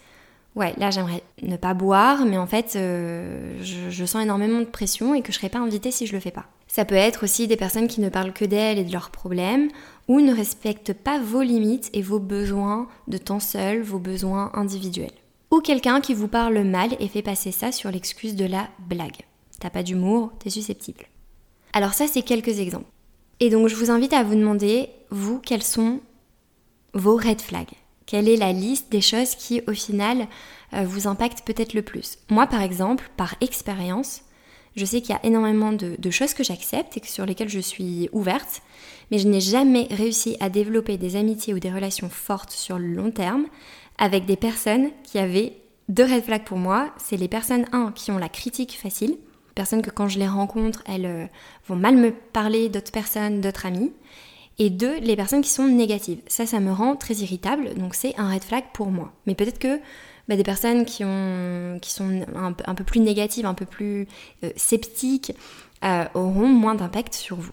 ouais, 0.55 0.73
là 0.77 0.91
j'aimerais 0.91 1.23
ne 1.41 1.57
pas 1.57 1.73
boire, 1.73 2.25
mais 2.25 2.37
en 2.37 2.47
fait 2.47 2.73
euh, 2.75 3.57
je, 3.61 4.05
sens 4.05 4.23
énormément 4.23 4.59
de 4.59 4.65
pression 4.65 5.13
et 5.13 5.21
que 5.21 5.31
je 5.31 5.37
serais 5.37 5.49
pas 5.49 5.59
invitée 5.59 5.91
si 5.91 6.07
je 6.07 6.13
le 6.13 6.19
fais 6.19 6.31
pas. 6.31 6.45
Ça 6.67 6.85
peut 6.85 6.95
être 6.95 7.23
aussi 7.23 7.47
des 7.47 7.57
personnes 7.57 7.87
qui 7.87 8.01
ne 8.01 8.09
parlent 8.09 8.33
que 8.33 8.45
d'elles 8.45 8.77
et 8.77 8.83
de 8.83 8.91
leurs 8.91 9.09
problèmes, 9.09 9.69
ou 10.07 10.21
ne 10.21 10.33
respectent 10.33 10.93
pas 10.93 11.19
vos 11.19 11.41
limites 11.41 11.89
et 11.93 12.01
vos 12.01 12.19
besoins 12.19 12.87
de 13.07 13.17
temps 13.17 13.39
seul, 13.39 13.81
vos 13.81 13.99
besoins 13.99 14.51
individuels. 14.53 15.11
Ou 15.51 15.61
quelqu'un 15.61 15.99
qui 15.99 16.13
vous 16.13 16.27
parle 16.27 16.59
mal 16.63 16.95
et 16.99 17.07
fait 17.07 17.23
passer 17.23 17.51
ça 17.51 17.71
sur 17.71 17.89
l'excuse 17.89 18.35
de 18.35 18.45
la 18.45 18.67
blague. 18.87 19.23
T'as 19.59 19.71
pas 19.71 19.83
d'humour, 19.83 20.31
t'es 20.39 20.49
susceptible. 20.49 21.05
Alors 21.73 21.93
ça 21.93 22.07
c'est 22.07 22.21
quelques 22.21 22.59
exemples. 22.59 22.89
Et 23.39 23.49
donc 23.49 23.67
je 23.67 23.75
vous 23.75 23.89
invite 23.89 24.13
à 24.13 24.23
vous 24.23 24.35
demander, 24.35 24.89
vous, 25.09 25.39
quels 25.39 25.63
sont 25.63 26.01
vos 26.93 27.15
red 27.15 27.41
flags? 27.41 27.73
Quelle 28.09 28.27
est 28.27 28.37
la 28.37 28.53
liste 28.53 28.91
des 28.91 29.01
choses 29.01 29.35
qui, 29.35 29.61
au 29.67 29.73
final, 29.73 30.27
euh, 30.73 30.83
vous 30.83 31.07
impactent 31.07 31.45
peut-être 31.45 31.75
le 31.75 31.83
plus 31.83 32.17
Moi, 32.31 32.47
par 32.47 32.63
exemple, 32.63 33.07
par 33.17 33.35
expérience, 33.39 34.23
je 34.75 34.83
sais 34.83 34.99
qu'il 35.01 35.11
y 35.11 35.15
a 35.15 35.23
énormément 35.23 35.71
de, 35.71 36.09
choses 36.09 36.33
que 36.33 36.43
j'accepte 36.43 36.97
et 36.97 37.01
sur 37.05 37.27
lesquelles 37.27 37.49
je 37.49 37.59
suis 37.59 38.09
ouverte, 38.11 38.63
mais 39.11 39.19
je 39.19 39.27
n'ai 39.27 39.41
jamais 39.41 39.87
réussi 39.91 40.37
à 40.39 40.49
développer 40.49 40.97
des 40.97 41.17
amitiés 41.17 41.53
ou 41.53 41.59
des 41.59 41.71
relations 41.71 42.09
fortes 42.09 42.51
sur 42.51 42.79
le 42.79 42.87
long 42.87 43.11
terme 43.11 43.45
avec 43.99 44.25
des 44.25 44.37
personnes 44.37 44.89
qui 45.03 45.19
avaient 45.19 45.53
deux 45.87 46.05
red 46.05 46.23
flags 46.23 46.45
pour 46.45 46.57
moi. 46.57 46.91
C'est 46.97 47.17
les 47.17 47.27
personnes, 47.27 47.67
un, 47.73 47.91
qui 47.91 48.09
ont 48.09 48.17
la 48.17 48.29
critique 48.29 48.75
facile, 48.81 49.17
personnes 49.53 49.83
que 49.83 49.91
quand 49.91 50.07
je 50.07 50.17
les 50.17 50.27
rencontre, 50.27 50.81
elles 50.87 51.05
euh, 51.05 51.25
vont 51.67 51.75
mal 51.75 51.95
me 51.95 52.11
parler 52.11 52.69
d'autres 52.69 52.91
personnes, 52.91 53.39
d'autres 53.39 53.67
amis, 53.67 53.93
et 54.59 54.69
deux, 54.69 54.99
les 54.99 55.15
personnes 55.15 55.41
qui 55.41 55.49
sont 55.49 55.67
négatives. 55.67 56.19
Ça, 56.27 56.45
ça 56.45 56.59
me 56.59 56.71
rend 56.71 56.95
très 56.95 57.15
irritable, 57.15 57.73
donc 57.75 57.95
c'est 57.95 58.13
un 58.17 58.31
red 58.31 58.43
flag 58.43 58.65
pour 58.73 58.91
moi. 58.91 59.13
Mais 59.25 59.33
peut-être 59.33 59.57
que 59.57 59.79
bah, 60.27 60.35
des 60.35 60.43
personnes 60.43 60.85
qui, 60.85 61.03
ont, 61.05 61.79
qui 61.81 61.91
sont 61.91 62.21
un, 62.35 62.75
peu 62.75 62.83
plus 62.83 62.99
négatives, 62.99 63.45
un 63.45 63.53
peu 63.53 63.65
plus 63.65 64.07
euh, 64.43 64.51
sceptiques, 64.57 65.33
euh, 65.83 66.05
auront 66.13 66.47
moins 66.47 66.75
d'impact 66.75 67.13
sur 67.15 67.37
vous. 67.37 67.51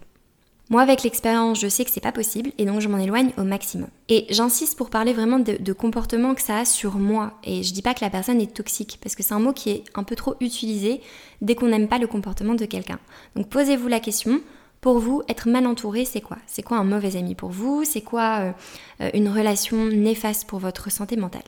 Moi, 0.69 0.83
avec 0.83 1.05
l'expérience, 1.05 1.61
je 1.61 1.69
sais 1.69 1.85
que 1.85 1.93
c'est 1.93 2.01
pas 2.01 2.11
possible 2.11 2.51
et 2.59 2.65
donc 2.65 2.81
je 2.81 2.89
m'en 2.89 2.99
éloigne 2.99 3.31
au 3.39 3.45
maximum. 3.45 3.89
Et 4.09 4.27
j'insiste 4.31 4.77
pour 4.77 4.91
parler 4.91 5.13
vraiment 5.13 5.39
de, 5.39 5.57
de, 5.61 5.73
comportement 5.73 6.35
que 6.35 6.43
ça 6.43 6.59
a 6.59 6.65
sur 6.65 6.97
moi. 6.97 7.35
Et 7.45 7.63
je 7.63 7.73
dis 7.73 7.83
pas 7.83 7.95
que 7.95 8.05
la 8.05 8.11
personne 8.11 8.41
est 8.41 8.53
toxique 8.53 8.99
parce 9.01 9.15
que 9.15 9.23
c'est 9.23 9.33
un 9.33 9.39
mot 9.39 9.53
qui 9.53 9.71
est 9.71 9.85
un 9.95 10.03
peu 10.03 10.17
trop 10.17 10.35
utilisé 10.41 11.01
dès 11.41 11.55
qu'on 11.55 11.69
n'aime 11.69 11.87
pas 11.87 11.99
le 11.99 12.09
comportement 12.09 12.55
de 12.55 12.65
quelqu'un. 12.65 12.99
Donc 13.37 13.49
posez-vous 13.49 13.87
la 13.87 14.01
question. 14.01 14.41
Pour 14.87 15.01
vous, 15.01 15.21
être 15.29 15.49
mal 15.49 15.67
entouré, 15.67 16.05
c'est 16.05 16.21
quoi? 16.21 16.37
C'est 16.47 16.63
quoi 16.63 16.77
un 16.77 16.85
mauvais 16.85 17.17
ami 17.17 17.35
pour 17.35 17.51
vous? 17.51 17.83
C'est 17.83 18.03
quoi 18.03 18.39
euh, 18.39 18.53
euh, 19.01 19.11
une 19.15 19.29
relation 19.29 19.87
néfaste 19.87 20.47
pour 20.47 20.61
votre 20.61 20.93
santé 20.93 21.17
mentale? 21.17 21.43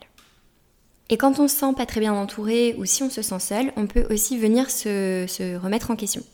Et 1.08 1.16
quand 1.16 1.38
on 1.38 1.46
se 1.46 1.54
sent 1.54 1.72
pas 1.76 1.86
très 1.86 2.00
bien 2.00 2.12
entouré 2.14 2.74
ou 2.78 2.84
si 2.84 3.04
on 3.04 3.10
se 3.10 3.22
sent 3.22 3.38
seul, 3.38 3.72
on 3.76 3.86
peut 3.86 4.04
aussi 4.10 4.36
venir 4.38 4.68
se, 4.72 5.56
remettre 5.56 5.92
en 5.92 5.94
question. 5.94 6.24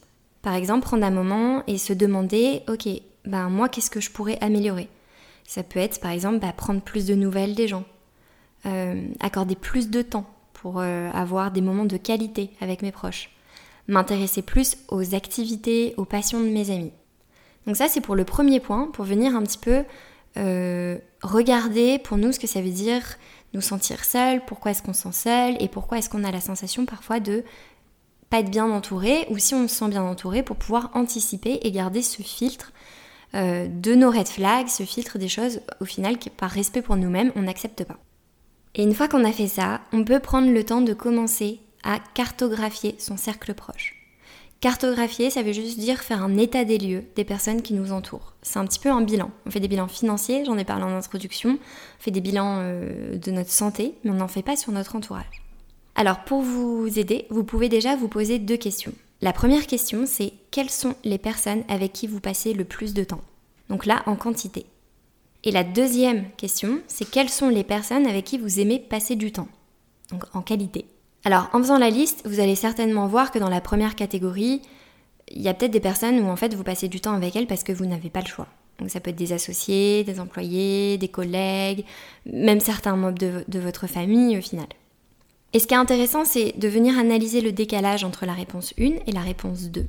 Par 0.41 0.55
exemple, 0.55 0.87
prendre 0.87 1.05
un 1.05 1.11
moment 1.11 1.63
et 1.67 1.77
se 1.77 1.93
demander, 1.93 2.63
ok, 2.71 2.89
ben 3.27 3.51
moi, 3.51 3.69
qu'est-ce 3.69 3.91
que 3.91 4.01
je 4.01 4.11
pourrais 4.11 4.39
améliorer? 4.41 4.89
Ça 5.47 5.63
peut 5.63 5.81
être, 5.81 6.01
par 6.01 6.11
exemple, 6.11 6.39
bah, 6.39 6.55
prendre 6.57 6.81
plus 6.81 7.05
de 7.05 7.15
nouvelles 7.15 7.55
des 7.55 7.69
gens, 7.69 7.85
euh, 8.65 9.09
accorder 9.21 9.57
plus 9.57 9.91
de 9.91 10.01
temps 10.01 10.25
pour 10.55 10.81
avoir 10.81 11.51
des 11.51 11.61
moments 11.61 11.85
de 11.85 11.99
qualité 11.99 12.49
avec 12.63 12.81
mes 12.81 12.93
proches, 12.93 13.34
m'intéresser 13.89 14.43
plus 14.43 14.77
aux 14.89 15.15
activités, 15.15 15.95
aux 15.97 16.05
passions 16.05 16.41
de 16.41 16.49
mes 16.49 16.71
amis. 16.71 16.93
Donc 17.67 17.77
ça, 17.77 17.89
c'est 17.89 18.01
pour 18.01 18.15
le 18.15 18.25
premier 18.25 18.61
point, 18.61 18.89
pour 18.93 19.05
venir 19.05 19.35
un 19.35 19.43
petit 19.43 19.59
peu 19.59 19.85
euh, 20.37 20.99
regarder 21.23 21.99
pour 21.99 22.17
nous 22.17 22.33
ce 22.33 22.39
que 22.39 22.47
ça 22.47 22.61
veut 22.61 22.71
dire 22.71 23.03
nous 23.53 23.61
sentir 23.61 24.05
seuls, 24.05 24.45
pourquoi 24.45 24.73
est-ce 24.73 24.83
qu'on 24.83 24.93
se 24.93 25.03
sent 25.03 25.13
seul 25.13 25.57
et 25.61 25.69
pourquoi 25.69 25.99
est-ce 25.99 26.11
qu'on 26.11 26.25
a 26.25 26.33
la 26.33 26.41
sensation 26.41 26.87
parfois 26.87 27.21
de 27.21 27.45
être 28.39 28.51
bien 28.51 28.71
entouré 28.71 29.27
ou 29.31 29.39
si 29.39 29.55
on 29.55 29.69
se 29.69 29.75
sent 29.75 29.89
bien 29.89 30.03
entouré 30.03 30.43
pour 30.43 30.57
pouvoir 30.57 30.91
anticiper 30.95 31.61
et 31.63 31.71
garder 31.71 32.03
ce 32.03 32.23
filtre 32.23 32.73
euh, 33.35 33.67
de 33.69 33.95
nos 33.95 34.11
red 34.11 34.29
flags, 34.29 34.69
ce 34.69 34.85
filtre 34.85 35.19
des 35.19 35.29
choses 35.29 35.61
au 35.81 35.85
final 35.85 36.19
qui 36.19 36.31
par 36.31 36.51
respect 36.51 36.83
pour 36.83 36.97
nous-mêmes 36.97 37.33
on 37.37 37.43
n'accepte 37.43 37.85
pas. 37.85 37.99
Et 38.75 38.83
une 38.83 38.95
fois 38.95 39.09
qu'on 39.09 39.25
a 39.25 39.33
fait 39.33 39.47
ça, 39.47 39.81
on 39.93 40.05
peut 40.05 40.19
prendre 40.19 40.51
le 40.51 40.65
temps 40.65 40.81
de 40.81 40.95
commencer 40.95 41.61
à 41.85 42.01
cartographier 42.15 42.97
son 42.99 43.17
cercle 43.17 43.55
proche. 43.55 43.95
Cartographier, 44.61 45.29
ça 45.29 45.43
veut 45.43 45.53
juste 45.53 45.79
dire 45.79 46.01
faire 46.01 46.23
un 46.23 46.39
état 46.39 46.65
des 46.65 46.79
lieux 46.79 47.05
des 47.17 47.25
personnes 47.25 47.61
qui 47.61 47.75
nous 47.75 47.93
entourent. 47.93 48.33
C'est 48.41 48.59
un 48.59 48.65
petit 48.65 48.79
peu 48.79 48.91
un 48.91 49.03
bilan. 49.03 49.31
On 49.45 49.51
fait 49.51 49.61
des 49.61 49.69
bilans 49.69 49.89
financiers, 49.89 50.45
j'en 50.47 50.57
ai 50.57 50.65
parlé 50.65 50.85
en 50.85 50.97
introduction, 50.97 51.59
on 51.61 52.03
fait 52.03 52.11
des 52.11 52.23
bilans 52.23 52.61
euh, 52.61 53.19
de 53.19 53.31
notre 53.31 53.51
santé, 53.51 53.95
mais 54.03 54.11
on 54.11 54.15
n'en 54.15 54.29
fait 54.29 54.43
pas 54.43 54.57
sur 54.57 54.73
notre 54.73 54.97
entourage. 54.97 55.43
Alors 55.95 56.25
pour 56.25 56.41
vous 56.41 56.99
aider, 56.99 57.27
vous 57.29 57.45
pouvez 57.45 57.69
déjà 57.69 57.95
vous 57.95 58.09
poser 58.09 58.39
deux 58.39 58.57
questions. 58.57 58.95
La 59.21 59.35
première 59.35 59.67
question, 59.67 60.07
c'est 60.07 60.33
quelles 60.51 60.71
sont 60.71 60.95
les 61.05 61.19
personnes 61.19 61.65
avec 61.69 61.93
qui 61.93 62.07
vous 62.07 62.21
passez 62.21 62.55
le 62.55 62.65
plus 62.65 62.95
de 62.95 63.05
temps? 63.05 63.23
Donc 63.69 63.87
là, 63.87 64.03
en 64.07 64.17
quantité. 64.17 64.67
Et 65.45 65.51
la 65.51 65.63
deuxième 65.63 66.31
question, 66.39 66.81
c'est 66.89 67.09
quelles 67.09 67.29
sont 67.29 67.51
les 67.51 67.65
personnes 67.65 68.07
avec 68.07 68.25
qui 68.25 68.39
vous 68.39 68.61
aimez 68.61 68.79
passer 68.79 69.15
du 69.15 69.31
temps? 69.31 69.49
Donc 70.11 70.25
en 70.35 70.41
qualité. 70.41 70.87
Alors 71.25 71.49
en 71.53 71.59
faisant 71.59 71.79
la 71.79 71.91
liste, 71.91 72.23
vous 72.25 72.41
allez 72.41 72.55
certainement 72.55 73.07
voir 73.07 73.31
que 73.31 73.39
dans 73.39 73.49
la 73.49 73.61
première 73.61 73.97
catégorie, 73.97 74.63
il 75.29 75.41
y 75.41 75.49
a 75.49 75.55
peut-être 75.55 75.73
des 75.73 75.81
personnes 75.81 76.21
où 76.21 76.29
en 76.29 76.37
fait 76.37 76.55
vous 76.55 76.65
passez 76.65 76.89
du 76.89 77.01
temps 77.01 77.15
avec 77.15 77.35
elles 77.35 77.47
parce 77.47 77.65
que 77.65 77.73
vous 77.73 77.87
n'avez 77.87 78.11
pas 78.11 78.21
le 78.21 78.27
choix. 78.27 78.47
Donc 78.79 78.91
ça 78.91 79.01
peut 79.01 79.11
être 79.11 79.17
des 79.17 79.33
associés, 79.33 80.05
des 80.05 80.21
employés, 80.21 80.99
des 80.99 81.09
collègues, 81.09 81.85
même 82.27 82.61
certains 82.61 82.97
membres 82.97 83.19
de, 83.19 83.45
de 83.49 83.59
votre 83.59 83.87
famille 83.87 84.37
au 84.37 84.43
final. 84.43 84.67
Et 85.53 85.61
ce 85.61 85.67
qui 85.67 85.75
est 85.75 85.79
intéressant, 85.79 86.25
c'est 86.25 86.59
de 86.59 86.69
venir 86.69 86.99
analyser 86.99 87.41
le 87.41 87.53
décalage 87.53 88.05
entre 88.05 88.27
la 88.27 88.33
réponse 88.33 88.75
1 88.79 88.83
et 89.07 89.13
la 89.13 89.21
réponse 89.21 89.71
2. 89.71 89.87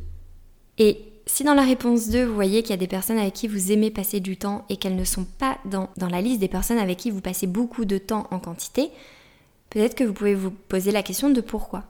Et 0.77 0.99
si 1.25 1.43
dans 1.43 1.55
la 1.55 1.63
réponse 1.63 2.09
2, 2.09 2.23
vous 2.23 2.35
voyez 2.35 2.61
qu'il 2.61 2.71
y 2.71 2.73
a 2.73 2.77
des 2.77 2.87
personnes 2.87 3.17
avec 3.17 3.33
qui 3.33 3.47
vous 3.47 3.71
aimez 3.71 3.89
passer 3.89 4.19
du 4.19 4.37
temps 4.37 4.63
et 4.69 4.77
qu'elles 4.77 4.95
ne 4.95 5.03
sont 5.03 5.25
pas 5.39 5.57
dans, 5.65 5.89
la 5.97 6.21
liste 6.21 6.39
des 6.39 6.47
personnes 6.47 6.77
avec 6.77 6.97
qui 6.97 7.09
vous 7.09 7.21
passez 7.21 7.47
beaucoup 7.47 7.85
de 7.85 7.97
temps 7.97 8.27
en 8.31 8.39
quantité, 8.39 8.91
peut-être 9.75 9.95
que 9.95 10.05
vous 10.05 10.13
pouvez 10.13 10.35
vous 10.35 10.51
poser 10.51 10.91
la 10.91 11.03
question 11.03 11.29
de 11.29 11.41
pourquoi. 11.41 11.83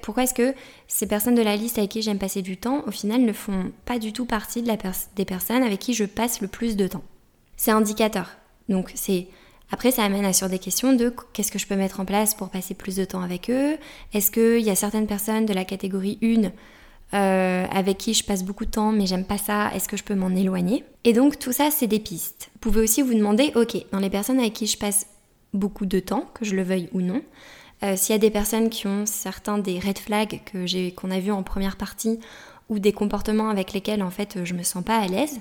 Pourquoi 0.00 0.22
est-ce 0.22 0.34
que 0.34 0.54
ces 0.86 1.06
personnes 1.06 1.34
de 1.34 1.42
la 1.42 1.56
liste 1.56 1.76
avec 1.76 1.90
qui 1.90 2.00
j'aime 2.00 2.18
passer 2.18 2.40
du 2.40 2.56
temps, 2.56 2.84
au 2.86 2.92
final, 2.92 3.22
ne 3.22 3.32
font 3.32 3.72
pas 3.84 3.98
du 3.98 4.12
tout 4.12 4.26
partie 4.26 4.62
des 4.62 5.24
personnes 5.24 5.64
avec 5.64 5.80
qui 5.80 5.92
je 5.92 6.04
passe 6.04 6.40
le 6.40 6.46
plus 6.46 6.76
de 6.76 6.86
temps? 6.86 7.02
C'est 7.56 7.72
indicateur. 7.72 8.30
Donc 8.68 8.92
c'est 8.94 9.26
après, 9.72 9.90
ça 9.90 10.04
amène 10.04 10.24
à 10.24 10.32
sur 10.32 10.48
des 10.48 10.60
questions 10.60 10.92
de 10.92 11.12
qu'est-ce 11.32 11.50
que 11.50 11.58
je 11.58 11.66
peux 11.66 11.74
mettre 11.74 11.98
en 11.98 12.04
place 12.04 12.34
pour 12.34 12.48
passer 12.48 12.74
plus 12.74 12.94
de 12.94 13.04
temps 13.04 13.22
avec 13.22 13.50
eux? 13.50 13.76
Est-ce 14.14 14.30
qu'il 14.30 14.64
y 14.64 14.70
a 14.70 14.76
certaines 14.76 15.08
personnes 15.08 15.46
de 15.46 15.52
la 15.52 15.64
catégorie 15.64 16.18
1 16.22 16.52
euh, 17.14 17.66
avec 17.72 17.98
qui 17.98 18.14
je 18.14 18.22
passe 18.22 18.44
beaucoup 18.44 18.64
de 18.64 18.70
temps 18.70 18.90
mais 18.90 19.04
j'aime 19.04 19.26
pas 19.26 19.36
ça, 19.36 19.70
est-ce 19.74 19.88
que 19.88 19.98
je 19.98 20.04
peux 20.04 20.14
m'en 20.14 20.30
éloigner? 20.30 20.84
Et 21.04 21.12
donc 21.12 21.38
tout 21.38 21.52
ça, 21.52 21.70
c'est 21.70 21.88
des 21.88 21.98
pistes. 21.98 22.50
Vous 22.54 22.60
pouvez 22.60 22.82
aussi 22.82 23.02
vous 23.02 23.14
demander, 23.14 23.52
ok, 23.56 23.76
dans 23.90 23.98
les 23.98 24.10
personnes 24.10 24.38
avec 24.38 24.52
qui 24.52 24.66
je 24.66 24.78
passe 24.78 25.06
beaucoup 25.52 25.86
de 25.86 26.00
temps, 26.00 26.30
que 26.34 26.44
je 26.44 26.54
le 26.54 26.62
veuille 26.62 26.88
ou 26.92 27.00
non, 27.00 27.22
euh, 27.82 27.96
s'il 27.96 28.14
y 28.14 28.16
a 28.16 28.20
des 28.20 28.30
personnes 28.30 28.70
qui 28.70 28.86
ont 28.86 29.06
certains 29.06 29.58
des 29.58 29.78
red 29.78 29.98
flags 29.98 30.40
que 30.44 30.66
j'ai, 30.66 30.92
qu'on 30.92 31.10
a 31.10 31.18
vus 31.18 31.32
en 31.32 31.42
première 31.42 31.76
partie 31.76 32.20
ou 32.68 32.78
des 32.78 32.92
comportements 32.92 33.48
avec 33.48 33.72
lesquels 33.72 34.02
en 34.02 34.10
fait 34.10 34.44
je 34.44 34.54
me 34.54 34.62
sens 34.62 34.84
pas 34.84 34.98
à 34.98 35.06
l'aise, 35.06 35.40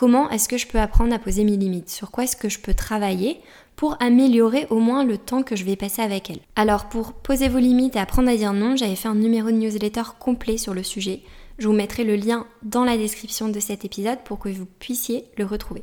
Comment 0.00 0.30
est-ce 0.30 0.48
que 0.48 0.56
je 0.56 0.66
peux 0.66 0.80
apprendre 0.80 1.12
à 1.12 1.18
poser 1.18 1.44
mes 1.44 1.58
limites? 1.58 1.90
Sur 1.90 2.10
quoi 2.10 2.24
est-ce 2.24 2.34
que 2.34 2.48
je 2.48 2.58
peux 2.58 2.72
travailler 2.72 3.38
pour 3.76 3.98
améliorer 4.00 4.66
au 4.70 4.78
moins 4.78 5.04
le 5.04 5.18
temps 5.18 5.42
que 5.42 5.56
je 5.56 5.64
vais 5.66 5.76
passer 5.76 6.00
avec 6.00 6.30
elle? 6.30 6.40
Alors 6.56 6.88
pour 6.88 7.12
poser 7.12 7.50
vos 7.50 7.58
limites 7.58 7.96
et 7.96 7.98
apprendre 7.98 8.30
à 8.30 8.34
dire 8.34 8.54
non, 8.54 8.76
j'avais 8.76 8.96
fait 8.96 9.08
un 9.08 9.14
numéro 9.14 9.50
de 9.50 9.56
newsletter 9.56 10.04
complet 10.18 10.56
sur 10.56 10.72
le 10.72 10.82
sujet. 10.82 11.20
Je 11.58 11.66
vous 11.68 11.74
mettrai 11.74 12.04
le 12.04 12.16
lien 12.16 12.46
dans 12.62 12.84
la 12.84 12.96
description 12.96 13.50
de 13.50 13.60
cet 13.60 13.84
épisode 13.84 14.20
pour 14.24 14.38
que 14.38 14.48
vous 14.48 14.64
puissiez 14.64 15.26
le 15.36 15.44
retrouver. 15.44 15.82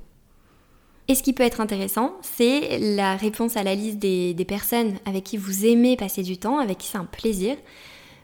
Et 1.08 1.16
ce 1.16 1.24
qui 1.24 1.34
peut 1.34 1.44
être 1.44 1.62
intéressant, 1.62 2.16
c'est 2.22 2.80
la 2.80 3.16
réponse 3.16 3.56
à 3.56 3.64
la 3.64 3.76
liste 3.76 3.98
des, 3.98 4.46
personnes 4.48 4.98
avec 5.06 5.24
qui 5.24 5.38
vous 5.38 5.66
aimez 5.66 5.96
passer 5.96 6.22
du 6.22 6.38
temps, 6.38 6.60
avec 6.60 6.80
qui 6.80 6.88
c'est 6.88 6.98
un 6.98 7.06
plaisir. 7.06 7.56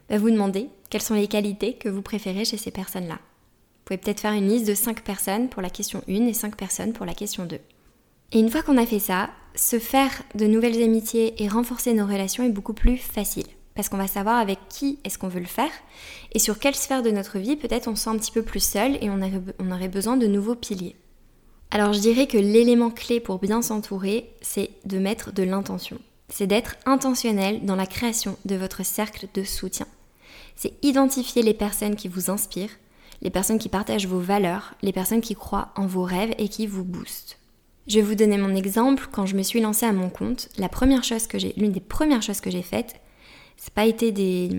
Bah, 0.10 0.18
vous 0.18 0.30
demandez 0.30 0.68
quelles 0.90 1.02
sont 1.02 1.14
les 1.14 1.28
qualités 1.28 1.74
que 1.74 1.88
vous 1.88 2.02
préférez 2.02 2.44
chez 2.44 2.58
ces 2.58 2.72
personnes-là. 2.72 3.16
Vous 3.16 3.86
pouvez 3.86 3.98
peut-être 3.98 4.20
faire 4.20 4.34
une 4.34 4.50
liste 4.50 4.68
de 4.68 4.76
5 4.76 5.02
personnes 5.02 5.50
pour 5.50 5.62
la 5.62 5.70
question 5.70 6.04
1 6.10 6.28
et 6.28 6.34
5 6.34 6.56
personnes 6.56 6.94
pour 6.94 7.06
la 7.06 7.14
question 7.14 7.46
2. 7.46 7.58
Et 8.34 8.40
une 8.40 8.50
fois 8.50 8.64
qu'on 8.64 8.78
a 8.78 8.86
fait 8.86 9.00
ça, 9.00 9.30
se 9.56 9.80
faire 9.80 10.12
de 10.36 10.46
nouvelles 10.46 10.82
amitiés 10.82 11.42
et 11.42 11.48
renforcer 11.48 11.94
nos 11.94 12.06
relations 12.06 12.44
est 12.44 12.50
beaucoup 12.50 12.74
plus 12.74 12.98
facile. 12.98 13.46
Parce 13.76 13.90
qu'on 13.90 13.98
va 13.98 14.08
savoir 14.08 14.38
avec 14.38 14.60
qui 14.70 15.00
est-ce 15.04 15.18
qu'on 15.18 15.30
veut 15.30 15.40
le 15.40 15.46
faire 15.46 15.72
et 16.34 16.40
sur 16.40 16.60
quelle 16.60 16.76
sphère 16.76 17.02
de 17.02 17.12
notre 17.12 17.40
vie 17.40 17.56
peut-être 17.56 17.88
on 17.88 17.96
se 17.96 18.04
sent 18.04 18.10
un 18.10 18.18
petit 18.18 18.32
peu 18.32 18.44
plus 18.44 18.64
seul 18.64 18.98
et 19.02 19.10
on, 19.10 19.20
on 19.60 19.72
aurait 19.72 19.88
besoin 19.88 20.18
de 20.18 20.28
nouveaux 20.28 20.56
piliers. 20.56 20.96
Alors 21.74 21.92
je 21.92 22.00
dirais 22.00 22.28
que 22.28 22.38
l'élément 22.38 22.92
clé 22.92 23.20
pour 23.20 23.40
bien 23.40 23.64
s'entourer, 23.64 24.30
c'est 24.44 24.70
de 24.86 25.00
mettre 25.00 25.34
de 25.34 25.42
l'intention. 25.42 25.98
C'est 26.30 26.46
d'être 26.46 26.76
intentionnel 26.86 27.66
dans 27.66 27.76
la 27.76 27.88
création 27.88 28.38
de 28.46 28.56
votre 28.56 28.86
cercle 28.86 29.26
de 29.34 29.44
soutien. 29.44 29.88
C'est 30.56 30.74
identifier 30.84 31.42
les 31.42 31.56
personnes 31.56 31.96
qui 31.96 32.10
vous 32.10 32.30
inspirent, 32.30 32.78
les 33.24 33.32
personnes 33.32 33.58
qui 33.58 33.70
partagent 33.70 34.06
vos 34.06 34.20
valeurs, 34.20 34.76
les 34.84 34.92
personnes 34.92 35.22
qui 35.22 35.34
croient 35.34 35.74
en 35.76 35.88
vos 35.88 36.04
rêves 36.04 36.36
et 36.38 36.48
qui 36.48 36.68
vous 36.68 36.84
boostent. 36.84 37.40
Je 37.88 37.96
vais 37.96 38.06
vous 38.06 38.14
donner 38.14 38.38
mon 38.38 38.54
exemple. 38.54 39.08
Quand 39.12 39.26
je 39.26 39.36
me 39.36 39.42
suis 39.42 39.60
lancée 39.60 39.88
à 39.88 39.94
mon 39.94 40.12
compte, 40.12 40.50
la 40.60 40.70
première 40.70 41.04
chose 41.04 41.26
que 41.26 41.40
j'ai, 41.40 41.54
l'une 41.58 41.72
des 41.72 41.80
premières 41.80 42.22
choses 42.22 42.40
que 42.40 42.52
j'ai 42.52 42.62
faites, 42.62 43.02
c'est 43.58 43.74
pas 43.74 43.88
été 43.88 44.12
des, 44.12 44.50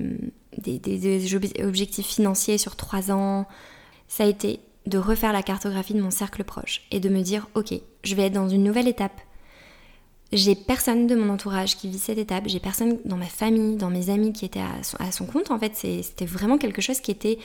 des, 0.58 0.80
des, 0.80 1.62
objectifs 1.62 2.08
financiers 2.08 2.58
sur 2.58 2.74
trois 2.74 3.12
ans. 3.12 3.46
Ça 4.08 4.24
a 4.24 4.26
été 4.26 4.58
de 4.86 4.98
refaire 4.98 5.32
la 5.32 5.42
cartographie 5.42 5.94
de 5.94 6.02
mon 6.02 6.10
cercle 6.10 6.44
proche 6.44 6.82
et 6.90 7.00
de 7.00 7.08
me 7.08 7.22
dire, 7.22 7.48
ok, 7.54 7.74
je 8.02 8.14
vais 8.14 8.26
être 8.26 8.32
dans 8.32 8.48
une 8.48 8.64
nouvelle 8.64 8.88
étape. 8.88 9.20
J'ai 10.32 10.54
personne 10.54 11.06
de 11.06 11.14
mon 11.14 11.32
entourage 11.32 11.76
qui 11.76 11.88
vit 11.88 11.98
cette 11.98 12.18
étape, 12.18 12.44
j'ai 12.48 12.60
personne 12.60 12.98
dans 13.04 13.16
ma 13.16 13.26
famille, 13.26 13.76
dans 13.76 13.90
mes 13.90 14.10
amis 14.10 14.32
qui 14.32 14.44
étaient 14.44 14.60
à 14.60 14.82
son, 14.82 14.96
à 14.98 15.12
son 15.12 15.26
compte. 15.26 15.50
En 15.50 15.58
fait, 15.58 15.74
c'était 15.74 16.26
vraiment 16.26 16.58
quelque 16.58 16.82
chose 16.82 17.00
qui 17.00 17.10
était 17.10 17.38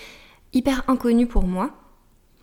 hyper 0.54 0.84
inconnu 0.88 1.28
pour 1.28 1.44
moi. 1.44 1.72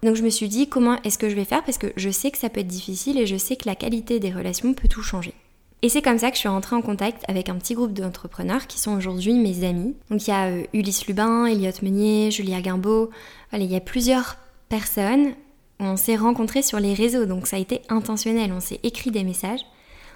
Donc 0.02 0.14
je 0.14 0.22
me 0.22 0.30
suis 0.30 0.48
dit 0.48 0.68
comment 0.68 1.02
est-ce 1.02 1.18
que 1.18 1.28
je 1.28 1.34
vais 1.34 1.44
faire? 1.44 1.64
Parce 1.64 1.78
que 1.78 1.92
je 1.96 2.10
sais 2.10 2.30
que 2.30 2.38
ça 2.38 2.48
peut 2.48 2.60
être 2.60 2.66
difficile 2.66 3.18
et 3.18 3.26
je 3.26 3.36
sais 3.36 3.56
que 3.56 3.66
la 3.66 3.74
qualité 3.74 4.20
des 4.20 4.32
relations 4.32 4.72
peut 4.74 4.88
tout 4.88 5.02
changer. 5.02 5.34
Et 5.82 5.88
c'est 5.88 6.02
comme 6.02 6.18
ça 6.18 6.30
que 6.30 6.36
je 6.36 6.40
suis 6.40 6.48
rentrée 6.48 6.76
en 6.76 6.82
contact 6.82 7.22
avec 7.28 7.48
un 7.48 7.56
petit 7.56 7.74
groupe 7.74 7.92
d'entrepreneurs 7.92 8.66
qui 8.66 8.78
sont 8.78 8.96
aujourd'hui 8.96 9.34
mes 9.34 9.64
amis. 9.64 9.94
Donc 10.10 10.26
il 10.26 10.30
y 10.30 10.32
a 10.32 10.46
euh, 10.46 10.64
Ulysse 10.72 11.06
Lubin, 11.06 11.46
Elliot 11.46 11.72
Meunier, 11.82 12.30
Julia 12.30 12.60
Guimbaud. 12.60 13.10
il 13.52 13.64
y 13.64 13.76
a 13.76 13.80
plusieurs 13.80 14.36
personnes. 14.68 15.32
On 15.78 15.96
s'est 15.96 16.16
rencontrés 16.16 16.62
sur 16.62 16.80
les 16.80 16.94
réseaux, 16.94 17.26
donc 17.26 17.46
ça 17.46 17.56
a 17.56 17.60
été 17.60 17.82
intentionnel. 17.88 18.52
On 18.52 18.60
s'est 18.60 18.80
écrit 18.82 19.10
des 19.10 19.24
messages. 19.24 19.64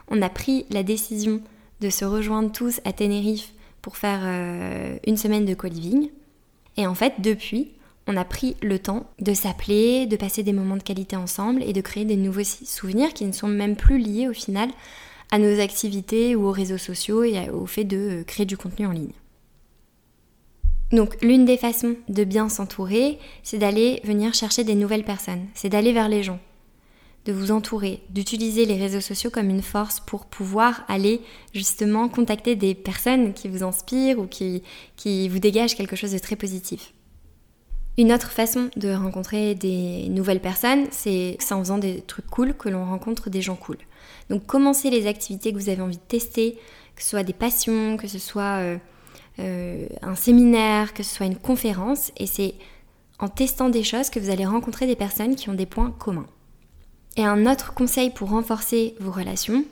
On 0.09 0.23
a 0.23 0.28
pris 0.28 0.66
la 0.71 0.83
décision 0.83 1.40
de 1.80 1.90
se 1.90 2.04
rejoindre 2.04 2.52
tous 2.52 2.80
à 2.85 2.92
Tenerife 2.92 3.52
pour 3.83 3.97
faire 3.97 4.21
euh, 4.23 4.97
une 5.07 5.16
semaine 5.16 5.45
de 5.45 5.54
co-living. 5.54 6.11
Et 6.76 6.87
en 6.87 6.95
fait, 6.95 7.14
depuis, 7.19 7.73
on 8.07 8.16
a 8.16 8.25
pris 8.25 8.57
le 8.62 8.78
temps 8.78 9.07
de 9.21 9.35
s'appeler, 9.35 10.07
de 10.07 10.16
passer 10.16 10.42
des 10.42 10.52
moments 10.52 10.76
de 10.76 10.83
qualité 10.83 11.16
ensemble 11.16 11.62
et 11.62 11.73
de 11.73 11.80
créer 11.80 12.04
des 12.04 12.16
nouveaux 12.16 12.45
souvenirs 12.45 13.12
qui 13.14 13.25
ne 13.25 13.33
sont 13.33 13.49
même 13.49 13.76
plus 13.76 13.99
liés 13.99 14.28
au 14.28 14.33
final 14.33 14.71
à 15.30 15.38
nos 15.38 15.61
activités 15.61 16.35
ou 16.35 16.47
aux 16.47 16.52
réseaux 16.52 16.78
sociaux 16.78 17.23
et 17.23 17.49
au 17.50 17.66
fait 17.66 17.85
de 17.85 18.21
euh, 18.21 18.25
créer 18.25 18.47
du 18.47 18.57
contenu 18.57 18.87
en 18.87 18.92
ligne. 18.92 19.12
Donc 20.92 21.16
l'une 21.23 21.44
des 21.44 21.56
façons 21.56 21.94
de 22.09 22.25
bien 22.25 22.49
s'entourer, 22.49 23.18
c'est 23.42 23.59
d'aller 23.59 24.00
venir 24.04 24.35
chercher 24.35 24.64
des 24.64 24.75
nouvelles 24.75 25.04
personnes, 25.04 25.47
c'est 25.54 25.68
d'aller 25.68 25.92
vers 25.92 26.09
les 26.09 26.25
gens, 26.25 26.40
de 27.26 27.32
vous 27.32 27.52
entourer, 27.52 28.02
d'utiliser 28.11 28.66
les 28.66 28.76
réseaux 28.76 29.00
sociaux 29.00 29.30
comme 29.30 29.50
une 29.50 29.62
force 29.62 30.00
pour 30.00 30.26
pouvoir 30.26 30.82
aller 30.88 31.20
justement 31.54 32.09
contacter 32.09 32.56
des 32.56 32.75
personnes 32.75 33.35
qui 33.35 33.49
vous 33.49 33.62
inspirent 33.62 34.18
ou 34.18 34.26
qui, 34.26 34.64
qui 34.97 35.28
vous 35.28 35.38
dégagent 35.38 35.76
quelque 35.76 35.97
chose 35.97 36.12
de 36.12 36.18
très 36.18 36.37
positif. 36.37 36.92
Une 37.97 38.12
autre 38.12 38.30
façon 38.30 38.70
de 38.76 38.92
rencontrer 38.92 39.54
des 39.54 40.09
nouvelles 40.09 40.40
personnes, 40.40 40.87
c'est 40.90 41.37
en 41.50 41.59
faisant 41.59 41.78
des 41.78 42.00
trucs 42.00 42.26
cool 42.26 42.54
que 42.54 42.68
l'on 42.68 42.85
rencontre 42.85 43.30
des 43.30 43.42
gens 43.42 43.56
cool. 43.56 43.76
Donc 44.28 44.47
commencez 44.47 44.90
les 44.90 45.06
activités 45.06 45.52
que 45.52 45.59
vous 45.59 45.68
avez 45.68 45.82
envie 45.82 45.99
de 45.99 46.02
tester, 46.02 46.59
que 46.97 47.02
ce 47.02 47.11
soit 47.11 47.23
des 47.23 47.32
passions, 47.32 47.97
que 47.97 48.09
ce 48.09 48.18
soit 48.18 48.59
euh, 48.61 48.78
euh, 49.39 49.87
un 50.03 50.15
séminaire, 50.15 50.93
que 50.93 51.03
ce 51.03 51.15
soit 51.15 51.27
une 51.27 51.37
conférence, 51.37 52.13
et 52.17 52.27
c'est 52.27 52.55
en 53.19 53.29
testant 53.29 53.69
des 53.69 53.85
choses 53.85 54.11
que 54.11 54.19
vous 54.19 54.31
allez 54.31 54.47
rencontrer 54.47 54.87
des 54.87 54.97
personnes 54.97 55.37
qui 55.37 55.49
ont 55.49 55.55
des 55.55 55.67
points 55.67 55.91
communs. 55.91 56.27
Et 57.17 57.25
un 57.25 57.51
autre 57.51 57.75
conseil 57.75 58.11
pour 58.11 58.31
renforcer 58.31 58.95
vos 59.01 59.11
relations, 59.11 59.65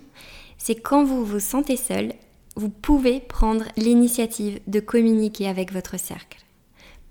c'est 0.59 0.75
quand 0.75 1.05
vous 1.05 1.25
vous 1.25 1.41
sentez 1.41 1.77
seul, 1.77 2.13
vous 2.57 2.69
pouvez 2.69 3.21
prendre 3.21 3.65
l'initiative 3.77 4.61
de 4.67 4.81
communiquer 4.81 5.49
avec 5.49 5.73
votre 5.73 5.99
cercle. 5.99 6.39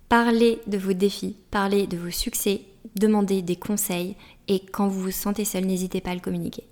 Parlez 0.09 0.59
de 0.67 0.77
vos 0.77 0.93
défis, 0.93 1.37
parlez 1.51 1.87
de 1.87 1.97
vos 1.97 2.11
succès, 2.11 2.61
demandez 2.95 3.41
des 3.41 3.55
conseils 3.55 4.15
et 4.47 4.59
quand 4.59 4.87
vous 4.87 5.01
vous 5.01 5.11
sentez 5.11 5.45
seul, 5.45 5.65
n'hésitez 5.65 6.01
pas 6.01 6.11
à 6.11 6.15
le 6.15 6.21
communiquer. 6.21 6.63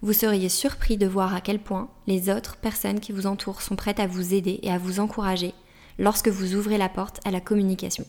Vous 0.00 0.12
seriez 0.12 0.48
surpris 0.48 0.96
de 0.96 1.06
voir 1.06 1.34
à 1.34 1.40
quel 1.40 1.58
point 1.58 1.88
les 2.06 2.30
autres 2.30 2.56
personnes 2.56 3.00
qui 3.00 3.12
vous 3.12 3.26
entourent 3.26 3.62
sont 3.62 3.76
prêtes 3.76 4.00
à 4.00 4.06
vous 4.06 4.32
aider 4.32 4.60
et 4.62 4.70
à 4.70 4.78
vous 4.78 5.00
encourager 5.00 5.54
lorsque 5.98 6.28
vous 6.28 6.54
ouvrez 6.54 6.78
la 6.78 6.88
porte 6.88 7.20
à 7.24 7.30
la 7.30 7.40
communication. 7.40 8.04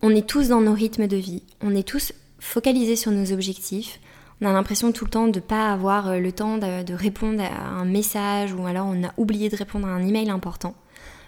On 0.00 0.10
est 0.10 0.26
tous 0.26 0.48
dans 0.48 0.60
nos 0.60 0.72
rythmes 0.72 1.06
de 1.06 1.16
vie, 1.16 1.42
on 1.60 1.74
est 1.74 1.86
tous 1.86 2.12
focalisés 2.38 2.96
sur 2.96 3.10
nos 3.10 3.32
objectifs, 3.32 4.00
on 4.40 4.46
a 4.46 4.52
l'impression 4.52 4.92
tout 4.92 5.04
le 5.04 5.10
temps 5.10 5.28
de 5.28 5.38
ne 5.38 5.44
pas 5.44 5.72
avoir 5.72 6.08
euh, 6.08 6.18
le 6.18 6.32
temps 6.32 6.58
de, 6.58 6.92
répondre 6.92 7.42
à 7.42 7.68
un 7.68 7.84
message 7.84 8.52
ou 8.52 8.66
alors 8.66 8.86
on 8.86 9.04
a 9.04 9.12
oublié 9.16 9.48
de 9.48 9.56
répondre 9.56 9.86
à 9.86 9.90
un 9.90 10.06
email 10.06 10.30
important. 10.30 10.74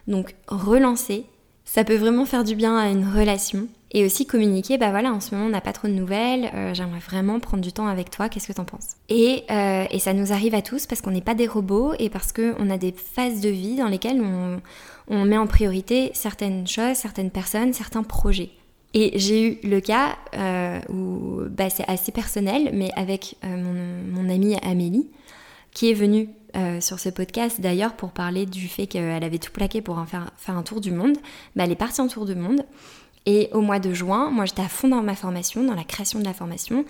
Donc 0.07 0.35
relancer, 0.49 1.27
ça 1.67 1.85
peut 1.85 1.97
vraiment 1.97 2.25
faire 2.25 2.45
du 2.45 2.55
bien 2.55 2.79
à 2.79 2.89
une 2.89 3.05
relation. 3.05 3.69
Et 3.93 4.05
aussi 4.05 4.27
communiquer, 4.27 4.79
bah 4.79 4.91
voilà, 4.91 5.13
en 5.13 5.21
ce 5.21 5.35
moment 5.35 5.47
on 5.47 5.51
n'a 5.51 5.61
pas 5.61 5.73
trop 5.73 5.89
de 5.89 5.93
nouvelles, 5.93 6.51
euh, 6.55 6.75
j'aimerais 6.75 6.99
vraiment 6.99 7.39
prendre 7.39 7.63
du 7.63 7.73
temps 7.73 7.87
avec 7.87 8.11
toi, 8.11 8.29
qu'est-ce 8.29 8.49
que 8.49 8.53
t'en 8.53 8.65
penses? 8.65 8.97
Et, 9.09 9.45
euh, 9.51 9.85
et, 9.91 9.99
ça 9.99 10.13
nous 10.13 10.33
arrive 10.33 10.55
à 10.55 10.63
tous 10.63 10.87
parce 10.87 11.01
qu'on 11.01 11.13
n'est 11.13 11.21
pas 11.21 11.35
des 11.35 11.47
robots 11.47 11.93
et 11.99 12.11
parce 12.11 12.33
qu'on 12.33 12.69
a 12.69 12.79
des 12.79 12.93
phases 12.93 13.41
de 13.41 13.49
vie 13.49 13.77
dans 13.77 13.87
lesquelles 13.87 14.21
on, 14.21 14.61
on 15.09 15.25
met 15.25 15.39
en 15.39 15.47
priorité 15.47 16.11
certaines 16.15 16.67
choses, 16.67 16.97
certaines 16.97 17.31
personnes, 17.31 17.73
certains 17.73 18.03
projets. 18.03 18.51
Et 18.93 19.19
j'ai 19.19 19.43
eu 19.43 19.59
le 19.63 19.81
cas 19.81 20.17
euh, 20.37 20.81
où 20.89 21.43
bah, 21.49 21.71
c'est 21.71 21.89
assez 21.89 22.13
personnel, 22.13 22.71
mais 22.73 22.91
avec 22.97 23.37
mon, 23.45 24.29
amie 24.29 24.57
Amélie, 24.63 25.09
qui 25.73 25.91
est 25.91 25.95
venue 25.95 26.29
euh, 26.57 26.81
sur 26.81 26.99
ce 26.99 27.09
podcast 27.09 27.61
d'ailleurs 27.61 27.95
pour 27.95 28.13
parler 28.13 28.47
du 28.47 28.69
fait 28.69 28.87
qu'elle 28.87 29.23
avait 29.23 29.39
tout 29.39 29.53
plaqué 29.53 29.83
pour 29.83 30.03
faire, 30.07 30.31
un 30.49 30.63
tour 30.63 30.81
du 30.81 30.91
monde. 30.91 31.17
Bah, 31.55 31.65
elle 31.65 31.73
est 31.73 31.77
partie 31.77 32.01
en 32.01 32.09
tour 32.09 32.25
du 32.25 32.35
monde. 32.35 32.65
Et 33.27 33.51
au 33.53 33.61
mois 33.61 33.81
de 33.81 33.93
juin, 33.93 34.31
moi 34.31 34.45
j'étais 34.45 34.63
à 34.63 34.69
fond 34.69 34.89
dans 34.89 35.03
ma 35.03 35.17
formation, 35.17 35.65
dans 35.65 35.75
la 35.75 35.85
création 35.85 36.21
de 36.21 36.25
la 36.25 36.33
formation. 36.33 36.85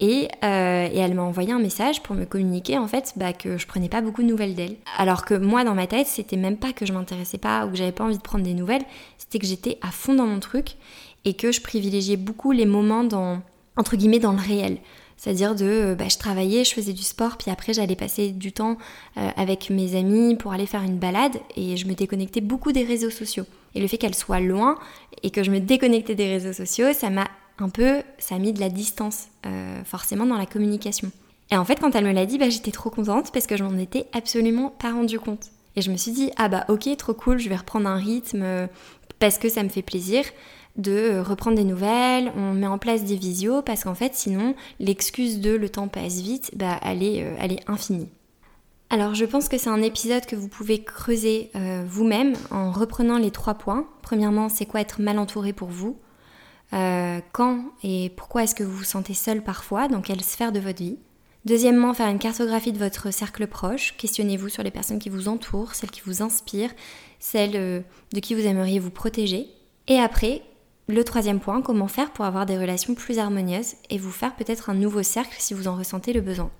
Et, 0.00 0.28
euh, 0.42 0.88
elle 0.92 1.14
m'a 1.14 1.22
envoyé 1.22 1.52
un 1.52 1.58
message 1.58 2.02
pour 2.02 2.16
me 2.16 2.24
communiquer 2.24 2.78
en 2.78 2.88
fait 2.88 3.12
bah, 3.16 3.32
que 3.32 3.58
je 3.58 3.66
prenais 3.66 3.88
pas 3.88 4.00
beaucoup 4.00 4.22
de 4.22 4.26
nouvelles 4.26 4.54
d'elle. 4.54 4.76
Alors 4.98 5.24
que 5.24 5.34
moi 5.34 5.62
dans 5.62 5.74
ma 5.74 5.86
tête, 5.86 6.06
c'était 6.06 6.36
même 6.36 6.56
pas 6.56 6.72
que 6.72 6.86
je 6.86 6.92
m'intéressais 6.92 7.38
pas 7.38 7.66
ou 7.66 7.70
que 7.70 7.76
j'avais 7.76 7.92
pas 7.92 8.04
envie 8.04 8.16
de 8.16 8.22
prendre 8.22 8.44
des 8.44 8.54
nouvelles, 8.54 8.84
c'était 9.18 9.38
que 9.38 9.46
j'étais 9.46 9.78
à 9.82 9.90
fond 9.90 10.14
dans 10.14 10.26
mon 10.26 10.40
truc 10.40 10.76
et 11.24 11.34
que 11.34 11.52
je 11.52 11.60
privilégiais 11.60 12.16
beaucoup 12.16 12.52
les 12.52 12.66
moments 12.66 13.04
dans, 13.04 13.40
entre 13.76 13.96
guillemets, 13.96 14.18
dans 14.18 14.32
le 14.32 14.40
réel. 14.40 14.78
C'est-à-dire 15.16 15.54
de, 15.54 15.64
euh, 15.64 15.94
bah, 15.94 16.08
je 16.08 16.18
travaillais, 16.18 16.64
je 16.64 16.74
faisais 16.74 16.92
du 16.92 17.02
sport, 17.02 17.36
puis 17.36 17.50
après 17.50 17.72
j'allais 17.72 17.96
passer 17.96 18.30
du 18.30 18.52
temps 18.52 18.76
euh, 19.16 19.28
avec 19.36 19.70
mes 19.70 19.96
amis 19.96 20.36
pour 20.36 20.52
aller 20.52 20.66
faire 20.66 20.82
une 20.82 20.98
balade 20.98 21.36
et 21.56 21.76
je 21.76 21.86
me 21.86 21.94
déconnectais 21.94 22.40
beaucoup 22.40 22.72
des 22.72 22.84
réseaux 22.84 23.10
sociaux. 23.10 23.44
Et 23.74 23.80
le 23.80 23.88
fait 23.88 23.98
qu'elle 23.98 24.14
soit 24.14 24.40
loin 24.40 24.78
et 25.22 25.30
que 25.30 25.42
je 25.42 25.50
me 25.50 25.60
déconnectais 25.60 26.14
des 26.14 26.28
réseaux 26.28 26.52
sociaux, 26.52 26.92
ça 26.92 27.10
m'a 27.10 27.28
un 27.58 27.68
peu, 27.68 28.02
ça 28.18 28.34
a 28.34 28.38
mis 28.38 28.52
de 28.52 28.60
la 28.60 28.68
distance 28.68 29.28
euh, 29.46 29.82
forcément 29.84 30.26
dans 30.26 30.36
la 30.36 30.46
communication. 30.46 31.10
Et 31.50 31.56
en 31.56 31.64
fait, 31.64 31.76
quand 31.76 31.94
elle 31.94 32.04
me 32.04 32.12
l'a 32.12 32.26
dit, 32.26 32.38
bah, 32.38 32.50
j'étais 32.50 32.72
trop 32.72 32.90
contente 32.90 33.32
parce 33.32 33.46
que 33.46 33.56
je 33.56 33.64
m'en 33.64 33.78
étais 33.78 34.06
absolument 34.12 34.70
pas 34.70 34.92
rendu 34.92 35.18
compte. 35.18 35.50
Et 35.76 35.82
je 35.82 35.90
me 35.90 35.96
suis 35.96 36.12
dit, 36.12 36.30
ah 36.36 36.48
bah 36.48 36.64
ok, 36.68 36.88
trop 36.96 37.14
cool, 37.14 37.38
je 37.38 37.48
vais 37.48 37.56
reprendre 37.56 37.88
un 37.88 37.96
rythme 37.96 38.68
parce 39.18 39.38
que 39.38 39.48
ça 39.48 39.62
me 39.64 39.68
fait 39.68 39.82
plaisir 39.82 40.24
de 40.76 41.20
reprendre 41.20 41.56
des 41.56 41.64
nouvelles, 41.64 42.32
on 42.36 42.52
met 42.52 42.66
en 42.66 42.78
place 42.78 43.04
des 43.04 43.16
visios 43.16 43.62
parce 43.62 43.84
qu'en 43.84 43.94
fait 43.94 44.14
sinon 44.14 44.54
l'excuse 44.80 45.40
de 45.40 45.54
le 45.54 45.68
temps 45.68 45.88
passe 45.88 46.20
vite, 46.20 46.50
bah, 46.56 46.80
elle, 46.82 47.02
est, 47.02 47.22
euh, 47.22 47.36
elle 47.38 47.52
est 47.52 47.68
infinie. 47.68 48.08
Alors 48.90 49.14
je 49.14 49.24
pense 49.24 49.48
que 49.48 49.56
c'est 49.56 49.70
un 49.70 49.82
épisode 49.82 50.26
que 50.26 50.36
vous 50.36 50.48
pouvez 50.48 50.82
creuser 50.82 51.50
euh, 51.54 51.84
vous-même 51.86 52.34
en 52.50 52.72
reprenant 52.72 53.18
les 53.18 53.30
trois 53.30 53.54
points. 53.54 53.86
Premièrement, 54.02 54.48
c'est 54.48 54.66
quoi 54.66 54.80
être 54.80 55.00
mal 55.00 55.18
entouré 55.18 55.52
pour 55.52 55.68
vous? 55.68 55.96
Euh, 56.72 57.20
Quand 57.32 57.64
et 57.84 58.10
pourquoi 58.16 58.42
est-ce 58.42 58.54
que 58.54 58.64
vous 58.64 58.76
vous 58.78 58.84
sentez 58.84 59.14
seul 59.14 59.42
parfois? 59.44 59.86
Dans 59.86 60.00
quelle 60.00 60.22
sphère 60.22 60.50
de 60.50 60.60
votre 60.60 60.78
vie? 60.78 60.98
Deuxièmement, 61.44 61.92
faire 61.94 62.08
une 62.08 62.18
cartographie 62.18 62.72
de 62.72 62.78
votre 62.78 63.12
cercle 63.12 63.46
proche. 63.46 63.94
Questionnez-vous 63.96 64.48
sur 64.48 64.62
les 64.62 64.70
personnes 64.70 64.98
qui 64.98 65.10
vous 65.10 65.28
entourent, 65.28 65.74
celles 65.74 65.90
qui 65.90 66.00
vous 66.04 66.22
inspirent, 66.22 66.72
celles 67.20 67.84
de 68.12 68.20
qui 68.20 68.34
vous 68.34 68.46
aimeriez 68.46 68.78
vous 68.78 68.90
protéger. 68.90 69.48
Et 69.86 69.98
après, 69.98 70.42
le 70.86 71.04
troisième 71.04 71.40
point, 71.40 71.62
comment 71.62 71.88
faire 71.88 72.12
pour 72.12 72.24
avoir 72.24 72.46
des 72.46 72.58
relations 72.58 72.94
plus 72.94 73.18
harmonieuses 73.18 73.74
et 73.90 73.98
vous 73.98 74.10
faire 74.10 74.36
peut-être 74.36 74.70
un 74.70 74.74
nouveau 74.74 75.02
cercle 75.02 75.36
si 75.38 75.54
vous 75.54 75.68
en 75.68 75.76
ressentez 75.76 76.12
le 76.12 76.20
besoin. 76.20 76.50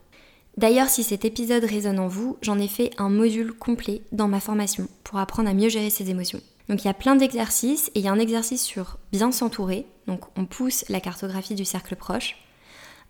D'ailleurs, 0.57 0.89
si 0.89 1.03
cet 1.03 1.25
épisode 1.25 1.65
résonne 1.65 1.99
en 1.99 2.07
vous, 2.07 2.37
j'en 2.41 2.59
ai 2.59 2.69
fait 2.69 2.91
un 2.97 3.11
module 3.11 3.53
complet 3.53 4.03
dans 4.13 4.29
ma 4.29 4.41
formation 4.41 4.89
pour 5.03 5.19
apprendre 5.19 5.51
à 5.51 5.55
mieux 5.55 5.69
gérer 5.69 5.91
ses 5.91 6.11
émotions. 6.11 6.41
Donc 6.69 6.83
il 6.83 6.87
y 6.87 6.91
a 6.91 6.95
plein 6.95 7.17
d'exercices 7.17 7.91
et 7.95 7.99
il 7.99 8.05
y 8.05 8.09
a 8.09 8.13
un 8.13 8.19
exercice 8.19 8.63
sur 8.63 8.99
bien 9.13 9.33
s'entourer, 9.33 9.87
donc 10.07 10.21
on 10.39 10.47
pousse 10.47 10.85
la 10.89 11.01
cartographie 11.01 11.55
du 11.55 11.65
cercle 11.65 11.97
proche, 11.97 12.37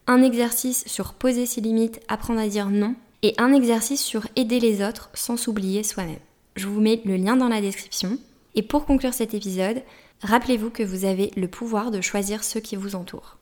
un 0.06 0.22
exercice 0.22 0.84
sur 0.86 1.14
poser 1.14 1.46
ses 1.46 1.60
limites, 1.60 2.00
apprendre 2.08 2.40
à 2.40 2.48
dire 2.48 2.68
non, 2.68 2.94
et 3.22 3.34
un 3.38 3.52
exercice 3.52 4.02
sur 4.02 4.26
aider 4.36 4.58
les 4.58 4.84
autres 4.84 5.10
sans 5.14 5.36
s'oublier 5.36 5.82
soi-même. 5.82 6.18
Je 6.56 6.66
vous 6.66 6.80
mets 6.80 7.00
le 7.04 7.16
lien 7.16 7.36
dans 7.36 7.48
la 7.48 7.60
description. 7.60 8.18
Et 8.54 8.62
pour 8.62 8.86
conclure 8.86 9.14
cet 9.14 9.34
épisode, 9.34 9.82
Rappelez-vous 10.24 10.70
que 10.70 10.82
vous 10.82 11.04
avez 11.04 11.30
le 11.36 11.48
pouvoir 11.48 11.90
de 11.90 12.00
choisir 12.00 12.44
ceux 12.44 12.60
qui 12.60 12.76
vous 12.76 12.94
entourent. 12.94 13.36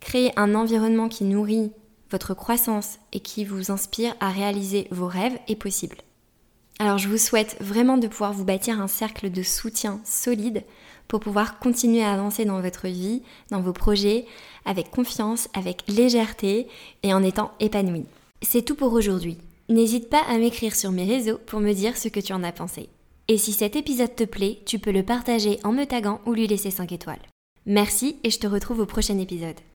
Créer 0.00 0.32
un 0.38 0.54
environnement 0.54 1.08
qui 1.08 1.24
nourrit 1.24 1.72
votre 2.10 2.34
croissance 2.34 2.98
et 3.12 3.20
qui 3.20 3.44
vous 3.44 3.70
inspire 3.70 4.14
à 4.20 4.28
réaliser 4.28 4.86
vos 4.90 5.06
rêves 5.06 5.38
est 5.48 5.56
possible. 5.56 5.96
Alors 6.78 6.98
je 6.98 7.08
vous 7.08 7.16
souhaite 7.16 7.56
vraiment 7.60 7.96
de 7.96 8.06
pouvoir 8.06 8.34
vous 8.34 8.44
bâtir 8.44 8.82
un 8.82 8.86
cercle 8.86 9.30
de 9.30 9.42
soutien 9.42 9.98
solide 10.04 10.62
pour 11.08 11.20
pouvoir 11.20 11.58
continuer 11.58 12.02
à 12.02 12.12
avancer 12.12 12.44
dans 12.44 12.60
votre 12.60 12.86
vie, 12.88 13.22
dans 13.50 13.62
vos 13.62 13.72
projets, 13.72 14.26
avec 14.66 14.90
confiance, 14.90 15.48
avec 15.54 15.84
légèreté 15.88 16.68
et 17.02 17.14
en 17.14 17.22
étant 17.22 17.52
épanoui. 17.60 18.04
C'est 18.42 18.62
tout 18.62 18.74
pour 18.74 18.92
aujourd'hui. 18.92 19.38
N'hésite 19.70 20.10
pas 20.10 20.22
à 20.28 20.36
m'écrire 20.36 20.76
sur 20.76 20.92
mes 20.92 21.06
réseaux 21.06 21.38
pour 21.46 21.60
me 21.60 21.72
dire 21.72 21.96
ce 21.96 22.08
que 22.08 22.20
tu 22.20 22.34
en 22.34 22.44
as 22.44 22.52
pensé. 22.52 22.90
Et 23.28 23.38
si 23.38 23.52
cet 23.52 23.74
épisode 23.74 24.14
te 24.14 24.22
plaît, 24.22 24.60
tu 24.66 24.78
peux 24.78 24.92
le 24.92 25.02
partager 25.02 25.58
en 25.64 25.72
me 25.72 25.84
taguant 25.84 26.20
ou 26.26 26.32
lui 26.32 26.46
laisser 26.46 26.70
5 26.70 26.92
étoiles. 26.92 27.22
Merci 27.66 28.20
et 28.22 28.30
je 28.30 28.38
te 28.38 28.46
retrouve 28.46 28.78
au 28.78 28.86
prochain 28.86 29.18
épisode. 29.18 29.56